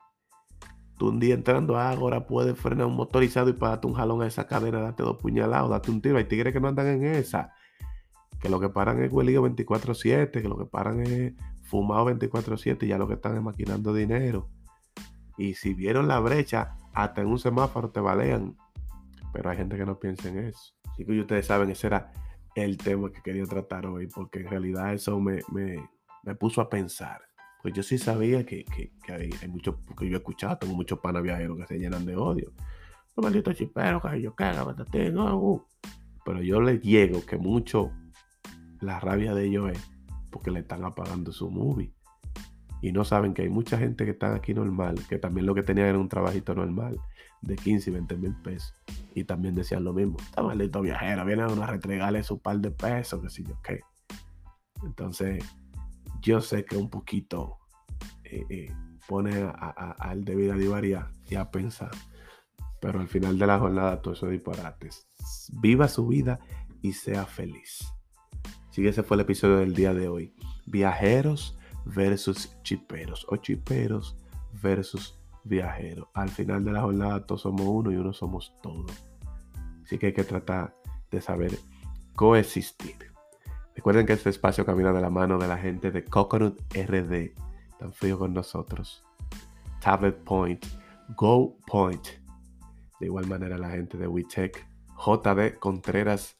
Tú 0.98 1.10
un 1.10 1.20
día 1.20 1.34
entrando 1.34 1.78
a 1.78 1.90
Ágora 1.90 2.28
puedes 2.28 2.58
frenar 2.58 2.86
un 2.86 2.96
motorizado 2.96 3.50
y 3.50 3.54
para 3.54 3.72
darte 3.72 3.88
un 3.88 3.94
jalón 3.94 4.22
a 4.22 4.28
esa 4.28 4.48
cadena, 4.48 4.82
darte 4.82 5.04
dos 5.04 5.18
puñalados, 5.18 5.70
date 5.70 5.92
un 5.92 6.02
tiro. 6.02 6.18
Hay 6.18 6.26
tigres 6.26 6.54
que 6.54 6.60
no 6.60 6.68
andan 6.68 6.88
en 6.88 7.06
esa. 7.06 7.54
Que 8.42 8.50
lo 8.50 8.60
que 8.60 8.70
paran 8.70 9.02
es 9.04 9.12
huelío 9.12 9.44
24-7, 9.44 10.32
que 10.32 10.50
lo 10.50 10.58
que 10.58 10.66
paran 10.66 11.02
es 11.02 11.34
fumado 11.64 12.08
24-7 12.08 12.84
y 12.84 12.88
ya 12.88 12.98
lo 12.98 13.08
que 13.08 13.14
están 13.14 13.36
es 13.36 13.42
maquinando 13.42 13.94
dinero. 13.94 14.50
Y 15.38 15.54
si 15.54 15.74
vieron 15.74 16.08
la 16.08 16.20
brecha, 16.20 16.76
hasta 16.94 17.22
en 17.22 17.28
un 17.28 17.40
semáforo 17.40 17.92
te 17.92 18.00
balean. 18.00 18.58
Pero 19.34 19.50
hay 19.50 19.58
gente 19.58 19.78
que 19.78 19.86
no 19.86 20.00
piensa 20.00 20.30
en 20.30 20.40
eso. 20.40 20.74
Así 20.92 21.06
que 21.06 21.20
ustedes 21.20 21.46
saben, 21.46 21.70
ese 21.70 21.88
era 21.88 22.12
el 22.56 22.78
tema 22.78 23.12
que 23.12 23.22
quería 23.22 23.46
tratar 23.46 23.86
hoy, 23.86 24.08
porque 24.08 24.40
en 24.40 24.50
realidad 24.50 24.94
eso 24.94 25.20
me, 25.20 25.40
me, 25.52 25.90
me 26.24 26.36
puso 26.36 26.60
a 26.62 26.70
pensar 26.70 27.22
pues 27.62 27.74
yo 27.76 27.84
sí 27.84 27.98
sabía 27.98 28.46
que, 28.46 28.66
hay, 29.08 29.30
hay 29.42 29.48
muchos, 29.48 29.76
porque 29.86 30.08
yo 30.08 30.16
he 30.16 30.18
escuchado, 30.18 30.58
tengo 30.58 30.74
muchos 30.74 31.00
panas 31.00 31.22
viajeros 31.22 31.58
que 31.58 31.68
se 31.68 31.78
llenan 31.78 32.06
de 32.06 32.16
odio. 32.16 32.54
Los 33.16 33.24
malditos 33.24 33.56
chiperos, 33.56 34.02
que 34.02 34.22
yo 34.22 34.34
caga, 34.34 34.66
no, 35.12 35.38
uh. 35.38 35.66
Pero 36.26 36.42
yo 36.42 36.62
les 36.62 36.82
llego 36.82 37.24
que 37.26 37.38
mucho 37.38 37.92
la 38.82 39.00
rabia 39.00 39.34
de 39.34 39.46
ellos 39.46 39.72
es 39.72 39.92
porque 40.30 40.52
le 40.52 40.62
están 40.62 40.84
apagando 40.84 41.32
su 41.32 41.50
movie. 41.50 41.94
Y 42.82 42.92
no 42.92 43.06
saben 43.06 43.34
que 43.34 43.44
hay 43.44 43.50
mucha 43.50 43.78
gente 43.78 44.06
que 44.06 44.12
está 44.12 44.34
aquí 44.34 44.54
normal, 44.54 44.96
que 45.08 45.20
también 45.20 45.46
lo 45.46 45.54
que 45.54 45.62
tenía 45.62 45.88
era 45.88 46.00
un 46.00 46.10
trabajito 46.10 46.56
normal 46.56 47.00
de 47.42 47.56
15 47.56 47.90
y 47.90 47.94
20 47.94 48.18
mil 48.18 48.36
pesos. 48.42 48.74
Y 49.14 49.24
también 49.24 49.54
decían 49.54 49.84
lo 49.84 49.94
mismo. 49.94 50.18
Está 50.20 50.42
maldito 50.42 50.82
viajero, 50.82 51.24
viene 51.26 51.44
a 51.44 51.48
una 51.48 51.68
retregarle 51.68 52.24
su 52.24 52.40
par 52.40 52.60
de 52.60 52.72
pesos, 52.72 53.22
que 53.22 53.30
si 53.30 53.44
yo 53.44 53.62
qué. 53.62 53.82
Entonces, 54.84 55.44
yo 56.22 56.42
sé 56.42 56.66
que 56.66 56.76
un 56.76 56.90
poquito 56.90 57.60
eh, 58.24 58.46
eh, 58.50 58.74
pone 59.08 59.52
al 60.00 60.24
de 60.24 60.36
vida 60.36 60.56
divaria 60.56 61.12
y 61.30 61.36
a 61.36 61.52
pensar, 61.52 61.92
pero 62.80 63.00
al 63.00 63.08
final 63.08 63.38
de 63.38 63.46
la 63.46 63.60
jornada 63.60 64.02
todo 64.02 64.14
eso 64.14 64.26
es 64.28 64.32
disparates. 64.32 65.06
Viva 65.54 65.88
su 65.88 66.08
vida 66.08 66.40
y 66.82 66.94
sea 66.94 67.26
feliz. 67.26 67.86
Que 68.74 68.88
ese 68.88 69.04
fue 69.04 69.16
el 69.16 69.22
episodio 69.22 69.58
del 69.58 69.74
día 69.74 69.94
de 69.94 70.08
hoy. 70.08 70.34
Viajeros 70.66 71.58
versus 71.86 72.58
chiperos 72.64 73.26
o 73.30 73.36
chiperos 73.36 74.18
versus 74.62 75.20
viajeros. 75.44 76.08
Al 76.14 76.30
final 76.30 76.64
de 76.64 76.72
la 76.72 76.82
jornada 76.82 77.26
todos 77.26 77.42
somos 77.42 77.68
uno 77.68 77.92
y 77.92 77.98
uno 77.98 78.14
somos 78.14 78.56
todos. 78.64 78.92
Así 79.84 79.98
que 79.98 80.08
hay 80.08 80.14
que 80.14 80.24
tratar 80.24 80.76
de 81.12 81.22
saber 81.22 81.60
coexistir. 82.16 82.96
Recuerden 83.76 84.06
que 84.06 84.14
este 84.14 84.30
espacio 84.30 84.66
camina 84.66 84.94
de 84.94 85.02
la 85.02 85.10
mano 85.10 85.38
de 85.38 85.48
la 85.48 85.58
gente 85.58 85.92
de 85.92 86.06
Coconut 86.06 86.62
RD, 86.74 87.34
tan 87.78 87.92
frío 87.94 88.18
con 88.18 88.34
nosotros. 88.34 89.04
Tablet 89.82 90.24
Point, 90.24 90.66
Go 91.18 91.58
Point. 91.68 92.08
De 93.00 93.08
igual 93.08 93.28
manera 93.28 93.58
la 93.58 93.72
gente 93.72 93.98
de 93.98 94.08
WeTech, 94.08 94.66
JD 94.98 95.58
Contreras 95.60 96.38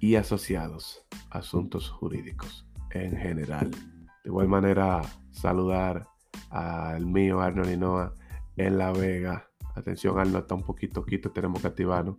y 0.00 0.16
asociados, 0.16 1.04
asuntos 1.30 1.90
jurídicos 1.90 2.66
en 2.90 3.16
general. 3.16 3.70
De 3.70 4.30
igual 4.30 4.48
manera 4.48 5.02
saludar 5.30 6.06
al 6.50 7.06
mío 7.06 7.40
Arnold 7.40 7.78
Noah 7.78 8.14
en 8.56 8.78
La 8.78 8.92
Vega. 8.92 9.48
Atención, 9.74 10.18
Arnold 10.18 10.42
está 10.42 10.54
un 10.54 10.64
poquito 10.64 11.04
quito, 11.04 11.30
tenemos 11.30 11.60
que 11.60 11.68
activarnos. 11.68 12.16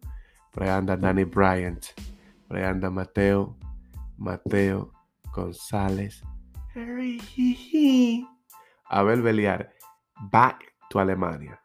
Por 0.51 0.63
ahí 0.63 0.69
anda 0.69 0.97
Danny 0.97 1.23
Bryant. 1.25 1.85
Por 2.47 2.91
Mateo. 2.91 3.57
Mateo 4.17 4.91
González. 5.33 6.23
Abel 8.89 9.21
Beliar. 9.21 9.71
Back 10.31 10.75
to 10.89 10.99
Alemania. 10.99 11.61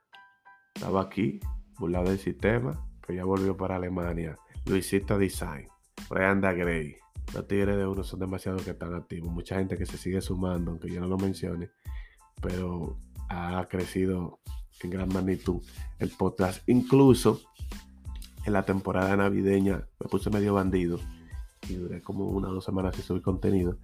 Estaba 0.75 1.03
aquí, 1.03 1.41
burlado 1.79 2.11
del 2.11 2.19
sistema, 2.19 2.87
pero 3.01 3.17
ya 3.17 3.25
volvió 3.25 3.57
para 3.57 3.77
Alemania. 3.77 4.39
Luisito 4.67 5.19
Design. 5.19 5.69
Por 6.09 6.21
ahí 6.21 6.27
anda 6.27 6.53
Gray. 6.53 6.97
Los 7.33 7.49
tigres 7.49 7.77
de 7.77 7.87
uno 7.87 8.05
son 8.05 8.21
demasiado 8.21 8.59
que 8.59 8.71
están 8.71 8.95
activos. 8.95 9.33
Mucha 9.33 9.57
gente 9.57 9.77
que 9.77 9.87
se 9.87 9.97
sigue 9.97 10.21
sumando, 10.21 10.71
aunque 10.71 10.91
yo 10.91 11.01
no 11.01 11.07
lo 11.07 11.17
mencione. 11.17 11.71
Pero 12.41 12.99
ha 13.29 13.67
crecido 13.69 14.41
en 14.83 14.91
gran 14.91 15.09
magnitud 15.09 15.63
el 15.99 16.11
podcast. 16.11 16.69
Incluso 16.69 17.41
en 18.45 18.53
la 18.53 18.65
temporada 18.65 19.17
navideña 19.17 19.87
me 19.99 20.09
puse 20.09 20.31
medio 20.31 20.55
bandido 20.55 21.01
y 21.69 21.75
duré 21.75 22.03
como 22.03 22.27
una 22.27 22.49
o 22.49 22.55
dos 22.55 22.65
semanas 22.65 22.95
sin 22.95 23.05
subir 23.05 23.23
contenido 23.23 23.79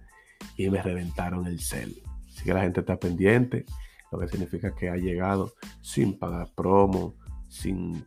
y 0.55 0.69
me 0.69 0.81
reventaron 0.81 1.47
el 1.47 1.59
cel. 1.59 2.01
Así 2.29 2.43
que 2.43 2.53
la 2.53 2.61
gente 2.61 2.81
está 2.81 2.99
pendiente, 2.99 3.65
lo 4.11 4.19
que 4.19 4.27
significa 4.27 4.75
que 4.75 4.89
ha 4.89 4.95
llegado 4.95 5.53
sin 5.81 6.17
pagar 6.17 6.49
promo, 6.55 7.15
sin 7.49 8.05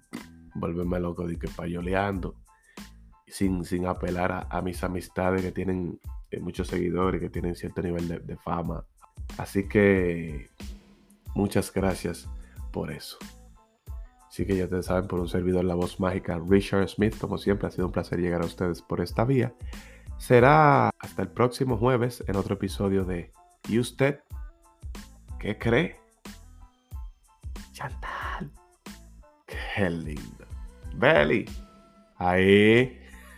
volverme 0.55 1.01
loco 1.01 1.27
de 1.27 1.39
que 1.39 1.49
payoleando, 1.49 2.37
sin, 3.27 3.65
sin 3.65 3.87
apelar 3.87 4.47
a, 4.51 4.63
mis 4.63 4.83
amistades 4.85 5.43
que 5.43 5.53
tienen 5.53 6.01
eh, 6.31 6.41
muchos 6.41 6.69
seguidores, 6.69 7.21
que 7.21 7.31
tienen 7.31 7.55
cierto 7.55 7.83
nivel 7.83 8.09
de 8.09 8.37
fama. 8.37 8.85
Así 9.39 9.69
que 9.69 10.49
muchas 11.35 11.73
gracias 11.73 12.29
por 12.73 12.91
eso. 12.91 13.19
Así 14.35 14.45
que 14.45 14.57
ya 14.57 14.65
ustedes 14.65 14.87
saben, 14.87 15.07
por 15.07 15.21
un 15.21 15.29
servidor 15.29 15.65
La 15.65 15.77
Voz 15.77 16.01
Mágica, 16.01 16.41
Richard 16.49 16.89
Smith, 16.89 17.17
como 17.19 17.39
siempre, 17.39 17.69
ha 17.69 17.71
sido 17.71 17.87
un 17.87 17.93
placer 17.93 18.19
llegar 18.19 18.43
a 18.43 18.47
ustedes 18.47 18.83
por 18.83 19.01
esta 19.01 19.25
vía. 19.25 19.55
Será 20.19 20.91
hasta 20.99 21.23
el 21.23 21.29
próximo 21.29 21.77
jueves 21.77 22.25
en 22.27 22.35
otro 22.35 22.55
episodio 22.55 23.05
de 23.05 23.31
¿Y 23.69 23.79
usted 23.79 24.19
qué 25.39 25.57
cree? 25.57 26.01
Chantal. 27.71 28.51
Qué 29.47 29.89
lindo. 29.89 30.47
Belly. 30.97 31.45
Ahí. 32.17 33.04